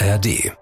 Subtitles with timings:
[0.00, 0.56] ARD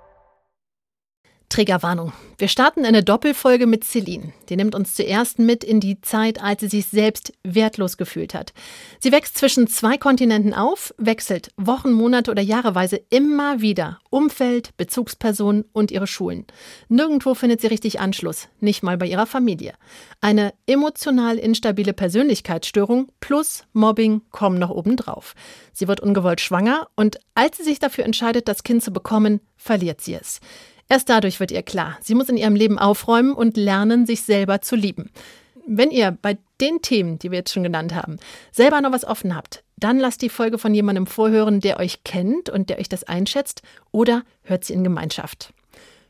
[1.56, 2.12] Triggerwarnung.
[2.36, 4.34] Wir starten eine Doppelfolge mit Celine.
[4.50, 8.52] Die nimmt uns zuerst mit in die Zeit, als sie sich selbst wertlos gefühlt hat.
[9.00, 15.64] Sie wächst zwischen zwei Kontinenten auf, wechselt Wochen, Monate oder Jahreweise immer wieder Umfeld, Bezugspersonen
[15.72, 16.44] und ihre Schulen.
[16.90, 19.72] Nirgendwo findet sie richtig Anschluss, nicht mal bei ihrer Familie.
[20.20, 25.34] Eine emotional instabile Persönlichkeitsstörung plus Mobbing kommen noch obendrauf.
[25.72, 30.02] Sie wird ungewollt schwanger und als sie sich dafür entscheidet, das Kind zu bekommen, verliert
[30.02, 30.40] sie es.
[30.88, 34.60] Erst dadurch wird ihr klar, sie muss in ihrem Leben aufräumen und lernen, sich selber
[34.60, 35.10] zu lieben.
[35.66, 38.18] Wenn ihr bei den Themen, die wir jetzt schon genannt haben,
[38.52, 42.48] selber noch was offen habt, dann lasst die Folge von jemandem vorhören, der euch kennt
[42.48, 45.52] und der euch das einschätzt, oder hört sie in Gemeinschaft.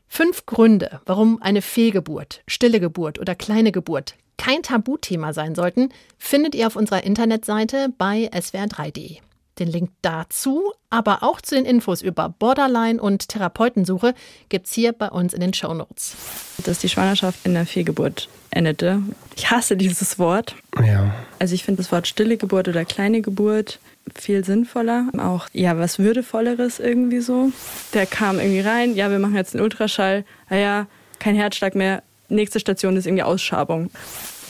[0.07, 6.55] Fünf Gründe, warum eine Fehlgeburt, stille Geburt oder kleine Geburt kein Tabuthema sein sollten, findet
[6.55, 9.17] ihr auf unserer Internetseite bei swr3.de.
[9.59, 14.13] Den Link dazu, aber auch zu den Infos über Borderline und Therapeutensuche
[14.49, 16.15] gibt's hier bei uns in den Show Notes.
[16.63, 19.01] Dass die Schwangerschaft in der Fehlgeburt endete.
[19.35, 20.55] Ich hasse dieses Wort.
[20.83, 21.13] Ja.
[21.39, 23.79] Also ich finde das Wort stille Geburt oder kleine Geburt
[24.15, 25.07] viel sinnvoller.
[25.17, 27.51] Auch ja, was würdevolleres irgendwie so.
[27.93, 30.23] Der kam irgendwie rein, ja, wir machen jetzt einen Ultraschall.
[30.49, 30.87] Naja, ah
[31.19, 32.03] kein Herzschlag mehr.
[32.29, 33.89] Nächste Station ist irgendwie Ausschabung.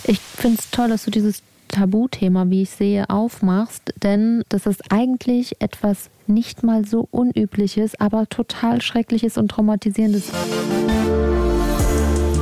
[0.04, 4.92] Ich finde es toll, dass du dieses Tabuthema, wie ich sehe, aufmachst, denn das ist
[4.92, 10.32] eigentlich etwas nicht mal so Unübliches, aber total Schreckliches und Traumatisierendes.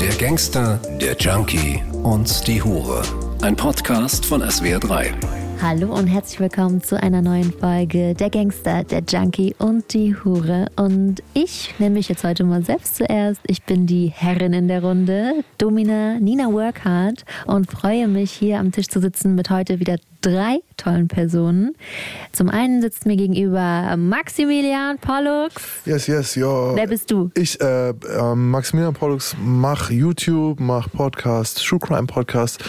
[0.01, 3.01] Der Gangster, der Junkie und die Hure.
[3.41, 5.44] Ein Podcast von SWR3.
[5.61, 10.67] Hallo und herzlich willkommen zu einer neuen Folge Der Gangster, der Junkie und die Hure.
[10.75, 13.41] Und ich nenne mich jetzt heute mal selbst zuerst.
[13.47, 18.71] Ich bin die Herrin in der Runde, Domina Nina Workhard und freue mich hier am
[18.71, 21.75] Tisch zu sitzen mit heute wieder drei tollen Personen.
[22.31, 25.55] Zum einen sitzt mir gegenüber Maximilian Pollux.
[25.85, 26.75] Yes, yes, ja.
[26.75, 27.29] Wer bist du?
[27.35, 32.63] Ich, äh, äh, Maximilian Pollux, mach YouTube, mach Podcast, True Crime Podcast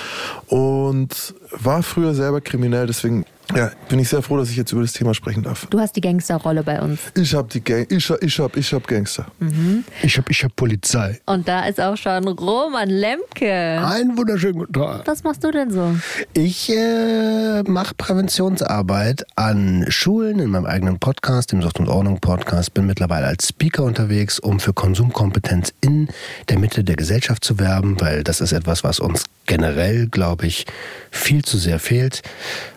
[0.48, 3.24] und war früher selber kriminell, deswegen
[3.54, 5.66] ja, bin ich sehr froh, dass ich jetzt über das Thema sprechen darf.
[5.66, 7.00] Du hast die Gangsterrolle bei uns.
[7.14, 9.26] Ich hab die Gang ich hab, ich hab, ich hab Gangster.
[9.38, 9.84] Mhm.
[10.02, 11.20] Ich hab, ich hab Polizei.
[11.26, 13.52] Und da ist auch schon Roman Lemke.
[13.52, 15.06] Einen wunderschönen guten Tag.
[15.06, 15.96] Was machst du denn so?
[16.32, 22.74] Ich äh, mache Präventionsarbeit an Schulen in meinem eigenen Podcast, dem Sucht und Ordnung Podcast.
[22.74, 26.08] Bin mittlerweile als Speaker unterwegs, um für Konsumkompetenz in
[26.48, 30.66] der Mitte der Gesellschaft zu werben, weil das ist etwas, was uns generell, glaube ich,
[31.10, 32.22] viel zu sehr fehlt.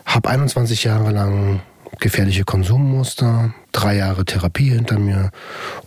[0.10, 1.62] Hab 21 Jahre lang
[2.00, 5.30] gefährliche Konsummuster, drei Jahre Therapie hinter mir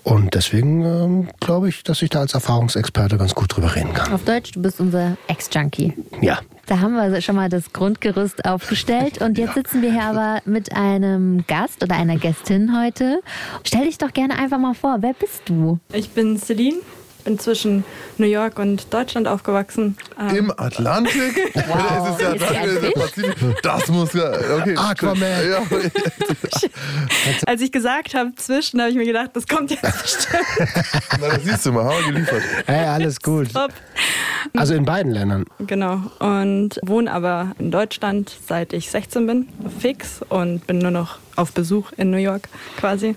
[0.04, 4.12] und deswegen ähm, glaube ich, dass ich da als Erfahrungsexperte ganz gut drüber reden kann.
[4.12, 5.94] Auf Deutsch, du bist unser Ex-Junkie.
[6.20, 6.38] Ja.
[6.66, 10.72] Da haben wir schon mal das Grundgerüst aufgestellt und jetzt sitzen wir hier aber mit
[10.72, 13.22] einem Gast oder einer Gästin heute.
[13.64, 15.80] Stell dich doch gerne einfach mal vor, wer bist du?
[15.92, 16.78] Ich bin Celine,
[17.24, 17.84] bin zwischen
[18.18, 19.96] New York und Deutschland aufgewachsen.
[20.18, 21.52] Ähm Im Atlantik?
[21.72, 22.20] Wow.
[22.20, 23.62] Ja, ja das, Pazifik.
[23.62, 24.30] das muss ja.
[24.58, 25.48] Okay, Aquaman.
[25.48, 25.62] Ja,
[27.46, 30.44] Als ich gesagt habe zwischen, habe ich mir gedacht, das kommt jetzt bestimmt.
[31.20, 32.42] na, das siehst du mal, haben wir geliefert.
[32.66, 33.52] Hey, alles gut.
[33.52, 33.72] Top.
[34.54, 35.44] Also in beiden Ländern.
[35.60, 36.02] Genau.
[36.18, 41.52] Und wohne aber in Deutschland seit ich 16 bin, fix und bin nur noch auf
[41.52, 43.16] Besuch in New York quasi.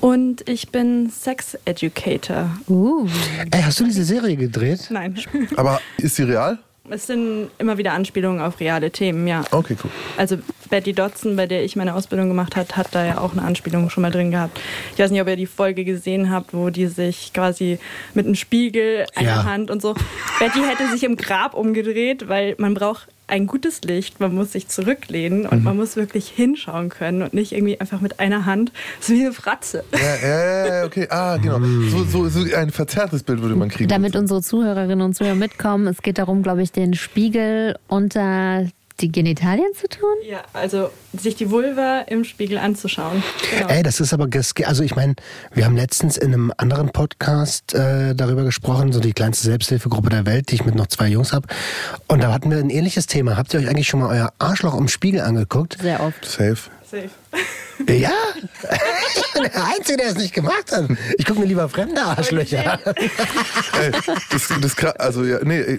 [0.00, 2.50] Und ich bin Sex Educator.
[2.68, 3.08] Uh.
[3.50, 4.86] Ey, hast du diese Serie gedreht?
[4.90, 5.18] Nein.
[5.56, 6.58] Aber ist sie real?
[6.90, 9.44] Es sind immer wieder Anspielungen auf reale Themen, ja.
[9.50, 9.90] Okay, cool.
[10.16, 10.38] Also
[10.70, 13.90] Betty Dodson, bei der ich meine Ausbildung gemacht habe, hat da ja auch eine Anspielung
[13.90, 14.58] schon mal drin gehabt.
[14.94, 17.78] Ich weiß nicht, ob ihr die Folge gesehen habt, wo die sich quasi
[18.14, 19.44] mit einem Spiegel, einer Ja.
[19.44, 19.94] Hand und so.
[20.38, 24.68] Betty hätte sich im Grab umgedreht, weil man braucht ein gutes Licht, man muss sich
[24.68, 29.12] zurücklehnen und man muss wirklich hinschauen können und nicht irgendwie einfach mit einer Hand, so
[29.12, 29.84] wie eine Fratze.
[29.92, 31.06] Ja, ja, ja, okay.
[31.10, 31.60] Ah, genau.
[31.88, 33.88] So, so, so ein verzerrtes Bild würde man kriegen.
[33.88, 38.66] Damit unsere Zuhörerinnen und Zuhörer mitkommen, es geht darum, glaube ich, den Spiegel unter
[39.00, 40.10] die Genitalien zu tun.
[40.28, 43.22] Ja, also sich die Vulva im Spiegel anzuschauen.
[43.56, 43.68] Genau.
[43.68, 45.14] Ey, das ist aber, ges- also ich meine,
[45.54, 50.26] wir haben letztens in einem anderen Podcast äh, darüber gesprochen, so die kleinste Selbsthilfegruppe der
[50.26, 51.46] Welt, die ich mit noch zwei Jungs habe.
[52.08, 53.36] Und da hatten wir ein ähnliches Thema.
[53.36, 55.78] Habt ihr euch eigentlich schon mal euer Arschloch im Spiegel angeguckt?
[55.80, 56.24] Sehr oft.
[56.24, 56.56] Safe.
[56.90, 57.10] Safe.
[57.86, 58.10] Ja,
[59.14, 60.88] ich bin der Einzige, der es nicht gemacht hat.
[61.16, 62.80] Ich gucke mir lieber fremde Arschlöcher an.
[63.80, 63.92] Ey,
[64.30, 65.78] das, das, also, ja, nee, äh,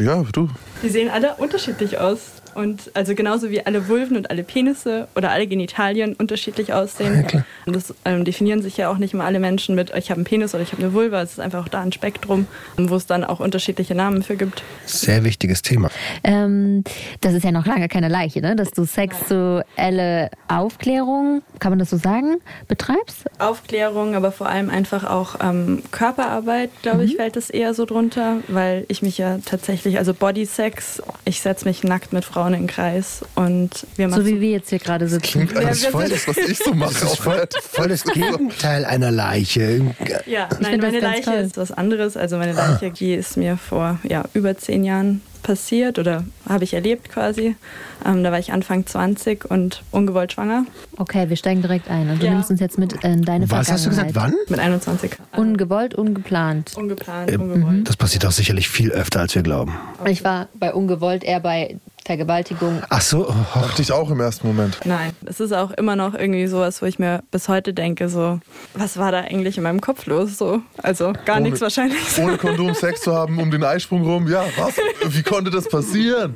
[0.00, 0.48] ja, du.
[0.82, 2.40] Die sehen alle unterschiedlich aus.
[2.54, 7.26] Und also genauso wie alle Vulven und alle Penisse oder alle Genitalien unterschiedlich aussehen.
[7.66, 10.24] und das ähm, definieren sich ja auch nicht mal alle Menschen mit, ich habe einen
[10.24, 11.22] Penis oder ich habe eine Vulva.
[11.22, 14.62] Es ist einfach auch da ein Spektrum, wo es dann auch unterschiedliche Namen für gibt.
[14.84, 15.90] Sehr wichtiges Thema.
[16.24, 16.84] Ähm,
[17.20, 18.56] das ist ja noch lange keine Leiche, ne?
[18.56, 23.24] dass du sexuelle Aufklärung, kann man das so sagen, betreibst?
[23.38, 28.38] Aufklärung, aber vor allem einfach auch ähm, Körperarbeit, glaube ich, fällt es eher so drunter,
[28.48, 32.66] weil ich mich ja tatsächlich, also Bodysex, ich setze mich nackt mit Frauen in den
[32.66, 35.22] Kreis und wir machen So wie wir jetzt hier gerade sitzen.
[35.46, 36.94] Klingt alles wir voll sind- das, was ich so mache.
[36.94, 39.94] Das ist voll, voll das Gegenteil einer Leiche.
[40.26, 41.34] Ja, nein, meine Leiche toll.
[41.34, 42.16] ist was anderes.
[42.16, 46.74] Also meine Leiche, die ist mir vor ja, über zehn Jahren passiert oder habe ich
[46.74, 47.56] erlebt quasi.
[48.04, 50.64] Ähm, da war ich Anfang 20 und ungewollt schwanger
[50.96, 52.32] Okay, wir steigen direkt ein und du Ja.
[52.32, 54.14] nimmst uns jetzt mit in deine Was hast du gesagt?
[54.14, 54.34] Wann?
[54.48, 55.12] mit 21.
[55.36, 56.72] Ungewollt, ungeplant.
[56.76, 57.88] Ungeplant, Ähm, ungewollt.
[57.88, 59.74] Das passiert auch sicherlich viel öfter, als wir glauben.
[60.06, 61.76] Ich war bei ungewollt eher bei
[62.10, 62.82] Vergewaltigung.
[62.88, 64.80] Ach so, oh, Dachte ich auch im ersten Moment.
[64.84, 68.40] Nein, es ist auch immer noch irgendwie sowas, wo ich mir bis heute denke, so,
[68.74, 70.36] was war da eigentlich in meinem Kopf los?
[70.36, 72.00] So, also gar Ohne- nichts wahrscheinlich.
[72.20, 74.26] Ohne Kondom Sex zu haben, um den Eisprung rum.
[74.26, 74.74] Ja, was?
[75.14, 76.34] Wie konnte das passieren?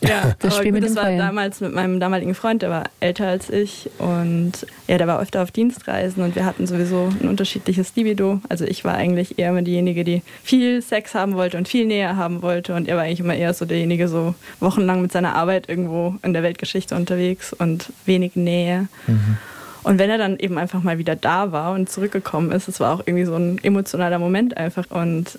[0.00, 1.18] Ja, Das aber Spiel gut, mit das war Feuer.
[1.18, 4.52] damals mit meinem damaligen Freund, der war älter als ich und
[4.88, 8.40] ja, der war öfter auf Dienstreisen und wir hatten sowieso ein unterschiedliches Libido.
[8.48, 12.16] Also ich war eigentlich eher immer diejenige, die viel Sex haben wollte und viel Nähe
[12.16, 14.34] haben wollte und er war eigentlich immer eher so derjenige, so
[14.88, 18.88] wochenlang mit seiner Arbeit irgendwo in der Weltgeschichte unterwegs und wenig Nähe.
[19.82, 22.94] Und wenn er dann eben einfach mal wieder da war und zurückgekommen ist, es war
[22.94, 24.90] auch irgendwie so ein emotionaler Moment einfach.
[24.90, 25.38] Und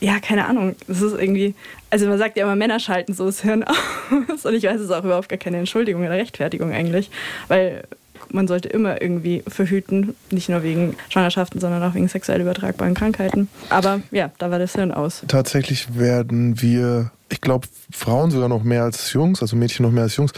[0.00, 1.54] äh, ja, keine Ahnung, es ist irgendwie,
[1.90, 3.64] also man sagt ja immer, Männer schalten so das Hirn
[4.28, 4.44] aus.
[4.44, 7.10] Und ich weiß, es ist auch überhaupt gar keine Entschuldigung oder Rechtfertigung eigentlich,
[7.48, 7.84] weil
[8.30, 13.48] man sollte immer irgendwie verhüten, nicht nur wegen Schwangerschaften, sondern auch wegen sexuell übertragbaren Krankheiten.
[13.68, 15.22] Aber ja, da war das Hirn aus.
[15.28, 20.04] Tatsächlich werden wir, ich glaube, Frauen sogar noch mehr als Jungs, also Mädchen noch mehr
[20.04, 20.32] als Jungs,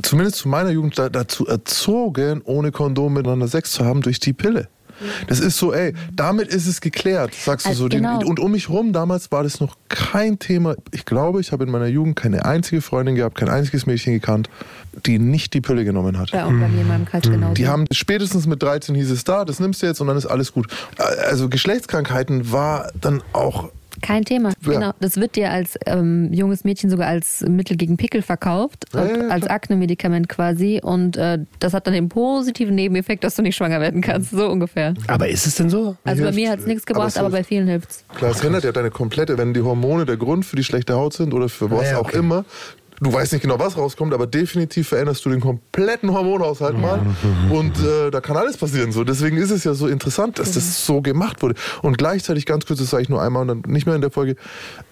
[0.00, 4.32] zumindest zu meiner Jugend da, dazu erzogen, ohne Kondom miteinander Sex zu haben durch die
[4.32, 4.68] Pille.
[5.26, 7.88] Das ist so, ey, damit ist es geklärt, sagst du Also so.
[7.88, 8.20] Den- genau.
[8.26, 10.74] Und um mich rum, damals war das noch kein Thema.
[10.90, 14.48] Ich glaube, ich habe in meiner Jugend keine einzige Freundin gehabt, kein einziges Mädchen gekannt,
[15.06, 16.30] die nicht die Pille genommen hat.
[16.30, 17.54] Ja, auch bei mir in meinem Kreis genauso.
[17.54, 20.26] Die haben spätestens mit 13 hieß es da, das nimmst du jetzt und dann ist
[20.26, 20.66] alles gut.
[21.26, 23.70] Also Geschlechtskrankheiten war dann auch
[24.02, 24.50] Kein Thema.
[24.66, 24.72] Ja.
[24.72, 24.90] Genau.
[25.00, 29.16] Das wird dir als ähm, junges Mädchen sogar als Mittel gegen Pickel verkauft, Ja, und
[29.16, 29.46] ja, als.
[29.46, 30.80] Akne-Medikament quasi.
[30.82, 34.30] Und äh, das hat dann den positiven Nebeneffekt, dass du nicht schwanger werden kannst.
[34.32, 34.94] So ungefähr.
[35.08, 35.96] aber ist es denn so?
[36.04, 36.34] Also bei Hilft.
[36.34, 37.42] mir hat es nichts Aber gebracht, es aber, hilft.
[37.42, 38.04] bei vielen hilft's.
[38.14, 41.12] Klar, es ändert ja deine komplette, wenn die Hormone der Grund für die schlechte Haut
[41.14, 42.18] sind oder für was Ja, auch okay.
[42.18, 42.44] immer.
[43.02, 47.00] Du weißt nicht genau, was rauskommt, aber definitiv veränderst du den kompletten Hormonhaushalt mal.
[47.50, 48.92] Und äh, da kann alles passieren.
[48.92, 49.02] So.
[49.02, 51.54] Deswegen ist es ja so interessant, dass das so gemacht wurde.
[51.82, 54.10] Und gleichzeitig, ganz kurz, das sage ich nur einmal und dann nicht mehr in der
[54.12, 54.36] Folge,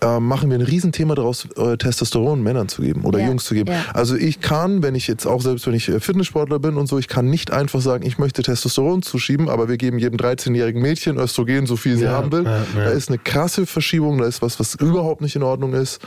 [0.03, 3.55] äh, machen wir ein Riesenthema daraus, äh, Testosteron Männern zu geben oder Ja, Jungs zu
[3.55, 3.71] geben.
[3.71, 3.85] ja.
[3.95, 6.99] Also ich kann, wenn ich jetzt auch selbst, wenn ich äh, Fitnesssportler bin und so,
[6.99, 11.17] ich kann nicht einfach sagen, ich möchte Testosteron zuschieben, aber wir geben jedem 13-jährigen Mädchen
[11.17, 12.45] Östrogen, so viel sie Ja, haben will.
[12.45, 12.85] ja, ja.
[12.87, 16.01] Da ist eine krasse Verschiebung, da ist was, was überhaupt nicht in Ordnung ist.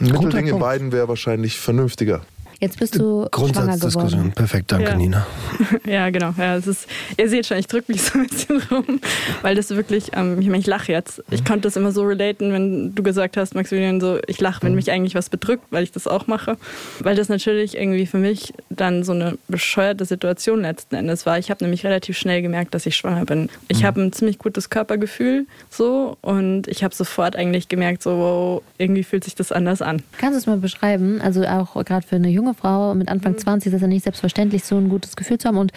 [0.00, 2.22] Ein Mittelding in beiden wäre wahrscheinlich vernünftiger.
[2.60, 4.10] Jetzt bist du schwanger Grundsatzdiskussion.
[4.10, 4.32] geworden.
[4.32, 4.96] Perfekt, danke Ja.
[4.96, 5.26] Nina.
[5.86, 6.34] Ja, genau.
[6.36, 6.86] Ja, es ist,
[7.16, 9.00] ihr seht schon, ich drücke mich so ein bisschen rum,
[9.42, 11.22] weil das wirklich, ähm, ich meine, ich lache jetzt.
[11.30, 14.74] Ich konnte das immer so relaten, wenn du gesagt hast, Maximilian, so, ich lache, wenn
[14.74, 16.56] mich eigentlich was bedrückt, weil ich das auch mache.
[17.00, 21.38] Weil das natürlich irgendwie für mich dann so eine bescheuerte Situation letzten Endes war.
[21.38, 23.48] Ich habe nämlich relativ schnell gemerkt, dass ich schwanger bin.
[23.68, 28.62] Ich habe ein ziemlich gutes Körpergefühl so und ich habe sofort eigentlich gemerkt, so, wow,
[28.78, 30.02] irgendwie fühlt sich das anders an.
[30.18, 31.20] Kannst du es mal beschreiben?
[31.22, 34.64] Also auch gerade für eine junge Frau mit Anfang 20 ist es ja nicht selbstverständlich,
[34.64, 35.58] so ein gutes Gefühl zu haben.
[35.58, 35.72] Und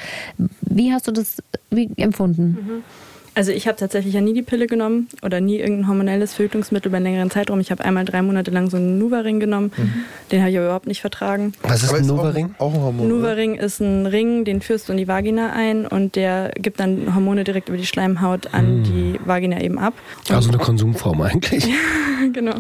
[0.62, 1.38] wie hast du das
[1.70, 2.84] wie empfunden?
[3.36, 6.98] Also ich habe tatsächlich ja nie die Pille genommen oder nie irgendein hormonelles Verhütungsmittel über
[6.98, 7.60] einen längeren Zeitraum.
[7.60, 9.72] Ich habe einmal drei Monate lang so einen Nuva-Ring genommen.
[10.32, 11.54] Den habe ich aber überhaupt nicht vertragen.
[11.64, 12.54] Was ist ein ist Nova-Ring?
[12.60, 13.06] Auch, auch ein Hormon.
[13.08, 13.16] oder?
[13.16, 17.16] Nuva-Ring ist ein Ring, den führst du in die Vagina ein und der gibt dann
[17.16, 19.94] Hormone direkt über die Schleimhaut an die Vagina eben ab.
[20.30, 21.68] Und Also eine Konsumform eigentlich.
[22.34, 22.56] genau.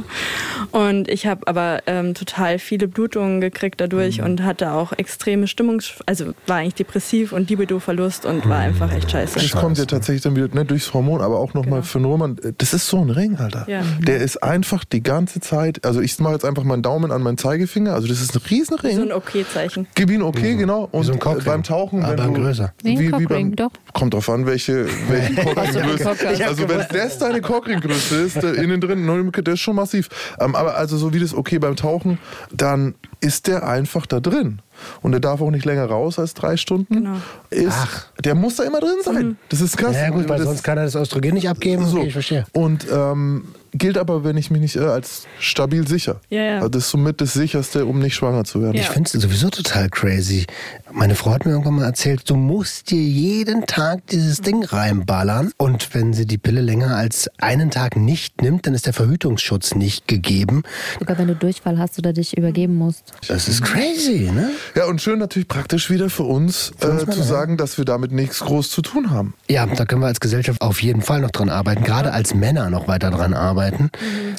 [0.72, 4.26] Und ich habe aber ähm, total viele Blutungen gekriegt dadurch Mhm.
[4.26, 5.94] und hatte auch extreme Stimmungs...
[6.06, 8.50] Also war eigentlich depressiv und Libido-Verlust und Mhm.
[8.50, 9.40] war einfach echt scheiße.
[9.40, 11.84] Das kommt ja tatsächlich dann wieder ne, durchs Hormon, aber auch nochmal Genau.
[11.84, 12.36] für einen Roman.
[12.58, 13.66] Das ist so ein Ring, Alter.
[13.68, 13.82] Ja.
[14.00, 17.38] Der ist einfach die ganze Zeit, also ich mache jetzt einfach meinen Daumen an meinen
[17.38, 18.96] Zeigefinger, also das ist ein Riesenring.
[18.96, 19.88] So ein Okay-Zeichen.
[19.96, 20.88] Gib ihn okay, genau.
[20.92, 22.74] Und so ein äh, beim Tauchen, Aber wenn du, größer.
[22.84, 23.72] Wie wie, wie Cockring, beim, doch.
[23.94, 26.04] Kommt drauf an, welche, welchen Cockringgröße.
[26.04, 26.44] Cockring.
[26.44, 30.10] Also wenn das deine Cockringgröße ist, äh, innen drin, neun- der ist schon massiv.
[30.40, 32.18] Ähm, aber also so wie das okay beim Tauchen,
[32.52, 34.60] dann ist der einfach da drin.
[35.02, 36.94] Und der darf auch nicht länger raus als drei Stunden.
[36.94, 37.16] Genau.
[37.50, 38.08] Ist, Ach.
[38.24, 39.38] Der muss da immer drin sein.
[39.50, 39.96] Das ist krass.
[39.96, 41.86] Ja gut, weil das, sonst kann er das Östrogen nicht abgeben.
[41.86, 41.98] so.
[41.98, 42.46] Okay, ich verstehe.
[42.54, 46.22] Und ähm, gilt aber, wenn ich mich nicht irre, als stabil sicher.
[46.30, 46.56] Ja, ja.
[46.58, 48.76] Also das ist somit das sicherste, um nicht schwanger zu werden.
[48.76, 48.82] Ja.
[48.82, 50.46] Ich finde es sowieso total crazy.
[50.92, 55.52] Meine Frau hat mir irgendwann mal erzählt, du musst dir jeden Tag dieses Ding reinballern.
[55.58, 59.74] Und wenn sie die Pille länger als einen Tag nicht nimmt, dann ist der Verhütungsschutz
[59.76, 60.64] nicht gegeben.
[61.00, 63.14] Sogar wenn du Durchfall hast oder dich übergeben musst.
[63.28, 64.52] Das ist crazy, ne?
[64.76, 67.86] Ja, und schön natürlich praktisch wieder für uns, Für uns äh, zu sagen, dass wir
[67.86, 69.34] damit nichts groß zu tun haben.
[69.50, 71.84] Ja, da können wir als Gesellschaft auf jeden Fall noch dran arbeiten.
[71.84, 73.63] Gerade als Männer noch weiter dran arbeiten.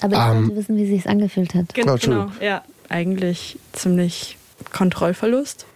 [0.02, 1.72] Aber ich Ähm, wollte wissen, wie sich angefühlt hat.
[1.74, 2.32] Gen genau, Entschuldigung.
[2.40, 2.62] ja.
[2.88, 4.36] Eigentlich ziemlich
[4.72, 5.66] Kontrollverlust.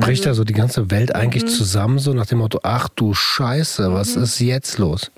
[0.00, 3.92] Bricht da so die ganze Welt eigentlich zusammen, so nach dem Motto, ach du Scheiße,
[3.94, 5.10] was ist jetzt los?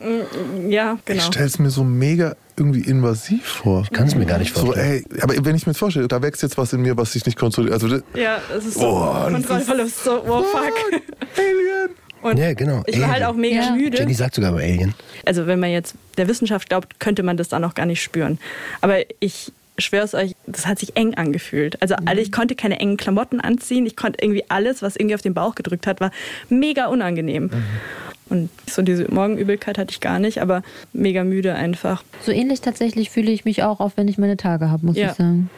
[0.68, 1.22] Ja, Ich genau.
[1.22, 3.86] stelle es mir so mega irgendwie invasiv vor.
[3.92, 5.04] Kann es mir gar nicht So, vorstellen.
[5.10, 7.24] ey, aber wenn ich mir jetzt vorstelle, da wächst jetzt was in mir, was ich
[7.24, 7.72] nicht kontrolliere.
[7.74, 10.74] Also, das- Ja, es ist so Oh, das Kontrollverlust, so, oh fuck.
[11.38, 11.90] Alien!
[12.22, 12.82] Und Ja, genau.
[12.86, 13.70] ich war halt auch mega Ja.
[13.72, 13.98] müde.
[13.98, 14.94] Jenny sagt sogar bei Alien.
[15.24, 18.38] Also wenn man jetzt der Wissenschaft glaubt, könnte man das dann noch gar nicht spüren.
[18.80, 21.80] Aber ich schwöre es euch, das hat sich eng angefühlt.
[21.80, 23.86] Also alle, ich konnte keine engen Klamotten anziehen.
[23.86, 26.10] Ich konnte irgendwie alles, was irgendwie auf den Bauch gedrückt hat, war
[26.50, 27.50] mega unangenehm.
[28.28, 30.62] Und so diese Morgenübelkeit hatte ich gar nicht, aber
[30.92, 32.04] mega müde einfach.
[32.22, 35.10] So ähnlich tatsächlich fühle ich mich auch, auch wenn ich meine Tage habe, muss Ja.
[35.10, 35.50] ich sagen.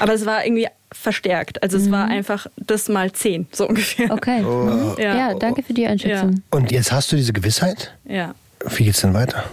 [0.00, 1.62] Aber es war irgendwie verstärkt.
[1.62, 4.10] Also es war einfach das mal zehn, so ungefähr.
[4.10, 4.42] Okay.
[4.42, 4.94] Mhm.
[4.98, 5.16] Ja.
[5.16, 6.42] Ja, danke für die Einschätzung.
[6.50, 7.92] Und jetzt hast du diese Gewissheit?
[8.04, 8.34] Ja.
[8.76, 9.44] Wie geht's denn weiter?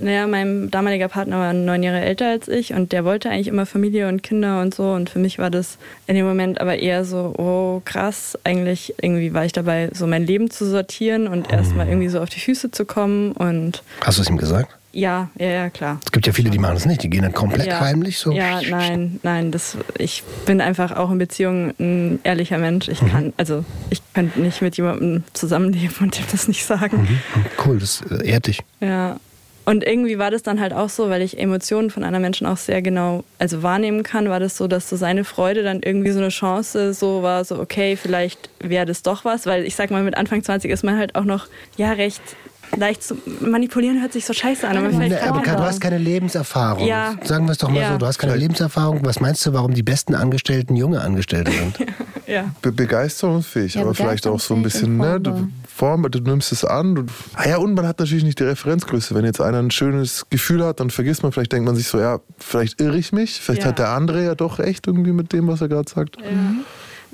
[0.00, 3.66] Naja, mein damaliger Partner war neun Jahre älter als ich und der wollte eigentlich immer
[3.66, 4.92] Familie und Kinder und so.
[4.92, 9.34] Und für mich war das in dem Moment aber eher so, oh krass, eigentlich irgendwie
[9.34, 12.70] war ich dabei, so mein Leben zu sortieren und erstmal irgendwie so auf die Füße
[12.70, 13.32] zu kommen.
[13.32, 14.74] Und Hast du es ihm gesagt?
[14.94, 15.98] Ja, ja, ja, klar.
[16.04, 17.02] Es gibt ja viele, die machen das nicht.
[17.02, 17.80] Die gehen dann komplett Ja.
[17.80, 18.32] heimlich so.
[18.32, 22.88] Ja, nein, nein, das, ich bin einfach auch in Beziehungen ein ehrlicher Mensch.
[22.88, 27.02] Ich kann, also ich könnte nicht mit jemandem zusammenleben und dem das nicht sagen.
[27.02, 27.18] Mhm.
[27.64, 28.60] Cool, das äh, ehrt dich.
[28.80, 29.18] Ja.
[29.66, 32.58] Und irgendwie war das dann halt auch so, weil ich Emotionen von anderen Menschen auch
[32.58, 36.18] sehr genau also wahrnehmen kann, war das so, dass so seine Freude dann irgendwie so
[36.18, 40.02] eine Chance so war, so okay, vielleicht wäre das doch was, weil ich sag mal,
[40.02, 41.46] mit Anfang 20 ist man halt auch noch,
[41.78, 42.20] ja, recht
[42.76, 45.80] leicht zu manipulieren hört sich so scheiße an, aber mir fällt Ne, aber du hast
[45.80, 46.86] keine Lebenserfahrung.
[46.86, 47.14] Ja.
[47.24, 47.92] Sagen wir es doch mal Ja.
[47.92, 49.00] so, du hast keine Lebenserfahrung.
[49.04, 51.78] Was meinst du, warum die besten Angestellten junge Angestellte sind?
[52.26, 52.52] ja.
[52.62, 55.20] Be begeisterungsfähig, Ja, aber vielleicht auch so ein bisschen, ne?
[55.20, 56.94] Du, Form, du nimmst es an.
[56.94, 57.04] Du,
[57.34, 59.14] ah ja, und man hat natürlich nicht die Referenzgröße.
[59.14, 61.98] Wenn jetzt einer ein schönes Gefühl hat, dann vergisst man, vielleicht denkt man sich so,
[61.98, 63.68] ja, vielleicht irre ich mich, vielleicht Ja.
[63.68, 66.16] hat der andere ja doch recht irgendwie mit dem, was er gerade sagt.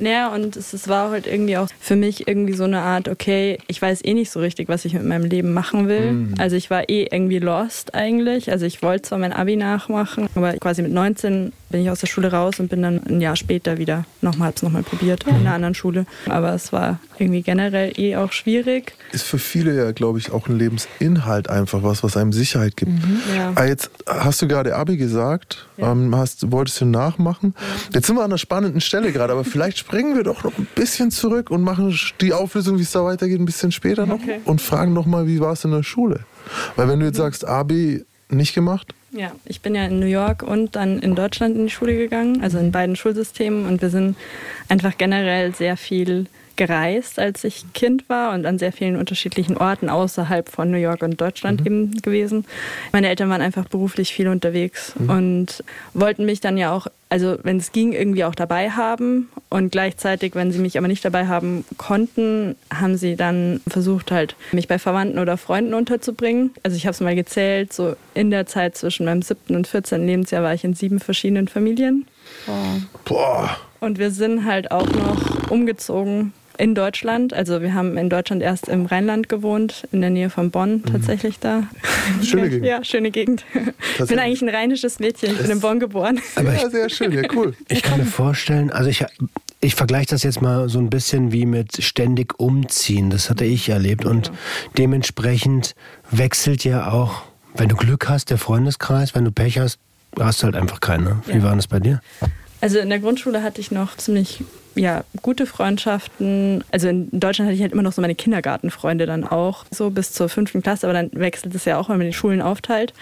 [0.01, 3.59] Naja, und es, es war halt irgendwie auch für mich irgendwie so eine Art, okay,
[3.67, 6.29] ich weiß eh nicht so richtig, was ich mit meinem Leben machen will.
[6.39, 8.51] Also ich war eh irgendwie lost eigentlich.
[8.51, 12.09] Also ich wollte zwar mein Abi nachmachen, aber quasi mit 19 bin ich aus der
[12.09, 15.55] Schule raus und bin dann ein Jahr später wieder nochmal, hab's nochmal probiert in einer
[15.55, 16.05] anderen Schule.
[16.27, 18.95] Aber es war irgendwie generell eh auch schwierig.
[19.13, 22.93] Ist für viele ja, glaube ich, auch ein Lebensinhalt einfach was, was einem Sicherheit gibt.
[23.37, 23.53] Ja.
[23.55, 25.93] Ah, jetzt hast du gerade Abi gesagt, Ja.
[25.93, 27.55] ähm, hast, wolltest du nachmachen.
[27.93, 30.67] Jetzt sind wir an einer spannenden Stelle gerade, aber vielleicht springen wir doch noch ein
[30.75, 34.41] bisschen zurück und machen die Auflösung, wie es da weitergeht, ein bisschen später noch Okay.
[34.45, 36.21] und fragen noch mal, wie war es in der Schule?
[36.77, 40.43] Weil wenn du jetzt sagst, Abi nicht gemacht, Ja, ich bin ja in New York
[40.45, 43.67] und dann in Deutschland in die Schule gegangen, also in beiden Schulsystemen.
[43.67, 44.17] Und wir sind
[44.69, 46.27] einfach generell sehr viel
[46.61, 51.03] gereist, als ich Kind war und an sehr vielen unterschiedlichen Orten außerhalb von New York
[51.03, 52.45] und Deutschland eben gewesen.
[52.93, 55.65] Meine Eltern waren einfach beruflich viel unterwegs und
[55.95, 59.31] wollten mich dann ja auch, also wenn es ging, irgendwie auch dabei haben.
[59.49, 64.37] Und gleichzeitig, wenn sie mich aber nicht dabei haben konnten, haben sie dann versucht, halt
[64.53, 66.51] mich bei Verwandten oder Freunden unterzubringen.
[66.63, 70.07] Also ich habe es mal gezählt, so in der Zeit zwischen meinem siebten und 14.
[70.07, 72.07] Lebensjahr war ich in sieben verschiedenen Familien.
[73.07, 77.33] boah, Und wir sind halt auch noch umgezogen in Deutschland.
[77.33, 81.39] Also wir haben in Deutschland erst im Rheinland gewohnt, in der Nähe von Bonn tatsächlich
[81.39, 81.65] da.
[82.23, 82.67] Schöne Gegend.
[82.67, 83.45] Ja, schöne Gegend.
[83.99, 86.21] Ich bin eigentlich ein rheinisches Mädchen, ich bin in Bonn geboren.
[86.37, 87.55] ja, sehr schön, ja cool.
[87.69, 89.05] Ich kann mir vorstellen, also ich,
[89.61, 93.11] ich vergleiche das jetzt mal so ein bisschen wie mit ständig umziehen.
[93.11, 94.05] Das hatte ich erlebt.
[94.05, 94.31] Und
[94.79, 95.75] dementsprechend
[96.11, 97.23] wechselt ja auch,
[97.55, 99.15] wenn du Glück hast, der Freundeskreis.
[99.15, 99.79] Wenn du Pech hast,
[100.19, 101.23] hast du halt einfach keinen.
[101.27, 101.43] Wie Ja.
[101.43, 102.01] war das bei dir?
[102.61, 104.43] Also in der Grundschule hatte ich noch ziemlich
[104.81, 106.65] ja, gute Freundschaften.
[106.71, 110.13] Also in Deutschland hatte ich halt immer noch so meine Kindergartenfreunde dann auch, so bis
[110.13, 112.95] zur fünften Klasse, aber dann wechselt es ja auch, wenn man die Schulen aufteilt.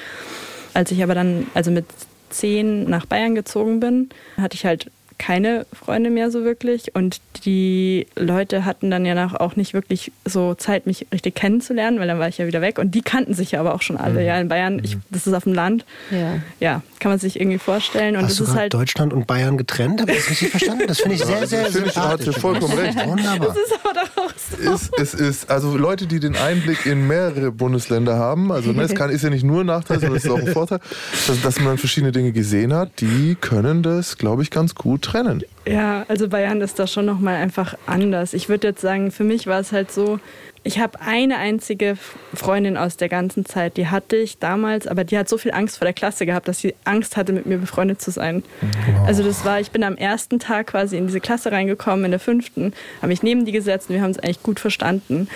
[0.75, 1.87] Als ich aber dann, also mit
[2.31, 6.95] zehn nach Bayern gezogen bin, hatte ich halt keine Freunde mehr so wirklich.
[6.95, 12.09] Und die Leute hatten dann ja auch nicht wirklich so Zeit, mich richtig kennenzulernen, weil
[12.09, 12.79] dann war ich ja wieder weg.
[12.79, 14.21] Und die kannten sich ja aber auch schon alle.
[14.21, 14.27] Mhm.
[14.27, 15.85] Ja, in Bayern, ich, das ist auf dem Land.
[16.11, 16.41] Ja.
[16.61, 18.17] ja, kann man sich irgendwie vorstellen.
[18.17, 20.01] Und Hast du ist halt Deutschland und Bayern getrennt?
[20.01, 20.85] Habe ich das richtig verstanden?
[20.87, 23.07] Das finde ich sehr, sehr, sehr finde ich, hat vollkommen recht.
[23.07, 23.49] Wunderbar.
[23.49, 24.75] Das ist aber doch auch so.
[24.75, 28.95] Ist, es ist, also Leute, die den Einblick in mehrere Bundesländer haben, also ne, es
[28.95, 30.81] kann, ist ja nicht nur ein Nachteil, sondern es ist auch ein Vorteil,
[31.27, 35.43] dass, dass man verschiedene Dinge gesehen hat, die können das, glaube ich, ganz gut trennen.
[35.67, 38.35] Ja, also Bayern ist da schon nochmal einfach anders.
[38.35, 40.21] Ich würde jetzt sagen, für mich war es halt so,
[40.69, 41.97] ich habe eine einzige
[42.35, 45.79] Freundin aus der ganzen Zeit, die hatte ich damals, aber die hat so viel Angst
[45.79, 48.43] vor der Klasse gehabt, dass sie Angst hatte, mit mir befreundet zu sein.
[48.61, 49.09] Wow.
[49.09, 52.21] Also das war, ich bin am ersten Tag quasi in diese Klasse reingekommen, in der
[52.21, 55.29] fünften, habe mich neben die gesetzt und wir haben es eigentlich gut verstanden.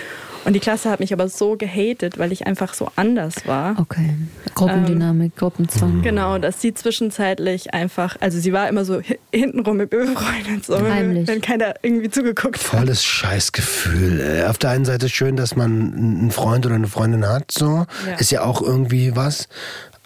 [0.45, 3.79] Und die Klasse hat mich aber so gehatet, weil ich einfach so anders war.
[3.79, 4.13] Okay.
[4.55, 6.01] Gruppendynamik, ähm, Gruppenzwang.
[6.01, 10.73] Genau, dass sie zwischenzeitlich einfach, also sie war immer so hintenrum mit mir befreundet, so,
[10.83, 12.79] wenn, wenn keiner irgendwie zugeguckt hat.
[12.79, 14.45] Volles Scheißgefühl.
[14.49, 17.85] Auf der einen Seite schön, dass man einen Freund oder eine Freundin hat, so.
[18.07, 18.15] Ja.
[18.17, 19.47] Ist ja auch irgendwie was.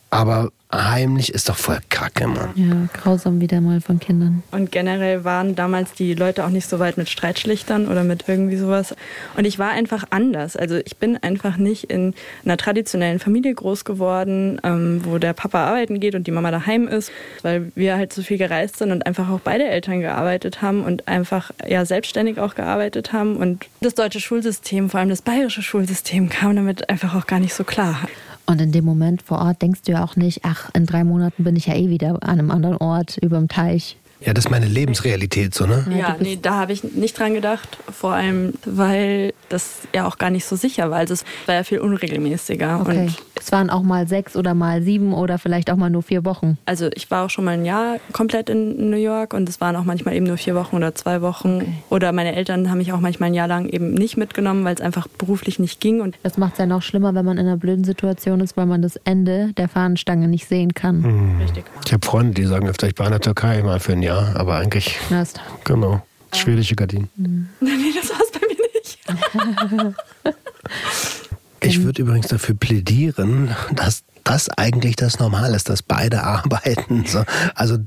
[0.09, 2.49] Aber heimlich ist doch voll Kacke, Mann.
[2.55, 4.43] Ja, grausam wieder mal von Kindern.
[4.51, 8.57] Und generell waren damals die Leute auch nicht so weit mit Streitschlichtern oder mit irgendwie
[8.57, 8.95] sowas.
[9.37, 10.57] Und ich war einfach anders.
[10.57, 15.65] Also ich bin einfach nicht in einer traditionellen Familie groß geworden, ähm, wo der Papa
[15.65, 17.11] arbeiten geht und die Mama daheim ist,
[17.43, 21.07] weil wir halt so viel gereist sind und einfach auch beide Eltern gearbeitet haben und
[21.07, 23.37] einfach ja selbstständig auch gearbeitet haben.
[23.37, 27.53] Und das deutsche Schulsystem, vor allem das bayerische Schulsystem, kam damit einfach auch gar nicht
[27.53, 28.07] so klar.
[28.49, 31.43] Und in dem Moment vor Ort denkst du ja auch nicht, ach, in drei Monaten
[31.43, 33.97] bin ich ja eh wieder an einem anderen Ort über dem Teich.
[34.19, 35.85] Ja, das ist meine Lebensrealität, so, ne?
[35.95, 37.77] Ja, nee, da habe ich nicht dran gedacht.
[37.91, 40.97] Vor allem, weil das ja auch gar nicht so sicher war.
[40.97, 42.81] Also es war ja viel unregelmäßiger.
[42.81, 42.99] Okay.
[42.99, 46.25] Und es waren auch mal sechs oder mal sieben oder vielleicht auch mal nur vier
[46.25, 46.57] Wochen.
[46.65, 49.75] Also ich war auch schon mal ein Jahr komplett in New York und es waren
[49.75, 51.57] auch manchmal eben nur vier Wochen oder zwei Wochen.
[51.57, 51.73] Okay.
[51.89, 54.81] Oder meine Eltern haben mich auch manchmal ein Jahr lang eben nicht mitgenommen, weil es
[54.81, 56.01] einfach beruflich nicht ging.
[56.01, 58.65] Und das macht es ja noch schlimmer, wenn man in einer blöden Situation ist, weil
[58.65, 61.01] man das Ende der Fahnenstange nicht sehen kann.
[61.01, 61.41] Mhm.
[61.41, 61.65] Richtig.
[61.85, 64.06] Ich habe Freunde, die sagen öfter, ich war in der Türkei mal für ein Jahr,
[64.15, 64.97] aber eigentlich.
[65.07, 65.39] Knast.
[65.63, 66.01] Genau.
[66.33, 67.09] Schwedische Gardinen.
[67.15, 67.49] Mhm.
[67.61, 70.35] Nee, das war es bei mir nicht.
[71.61, 77.05] ich würde übrigens dafür plädieren, dass das eigentlich das Normal ist, dass beide arbeiten.
[77.55, 77.77] Also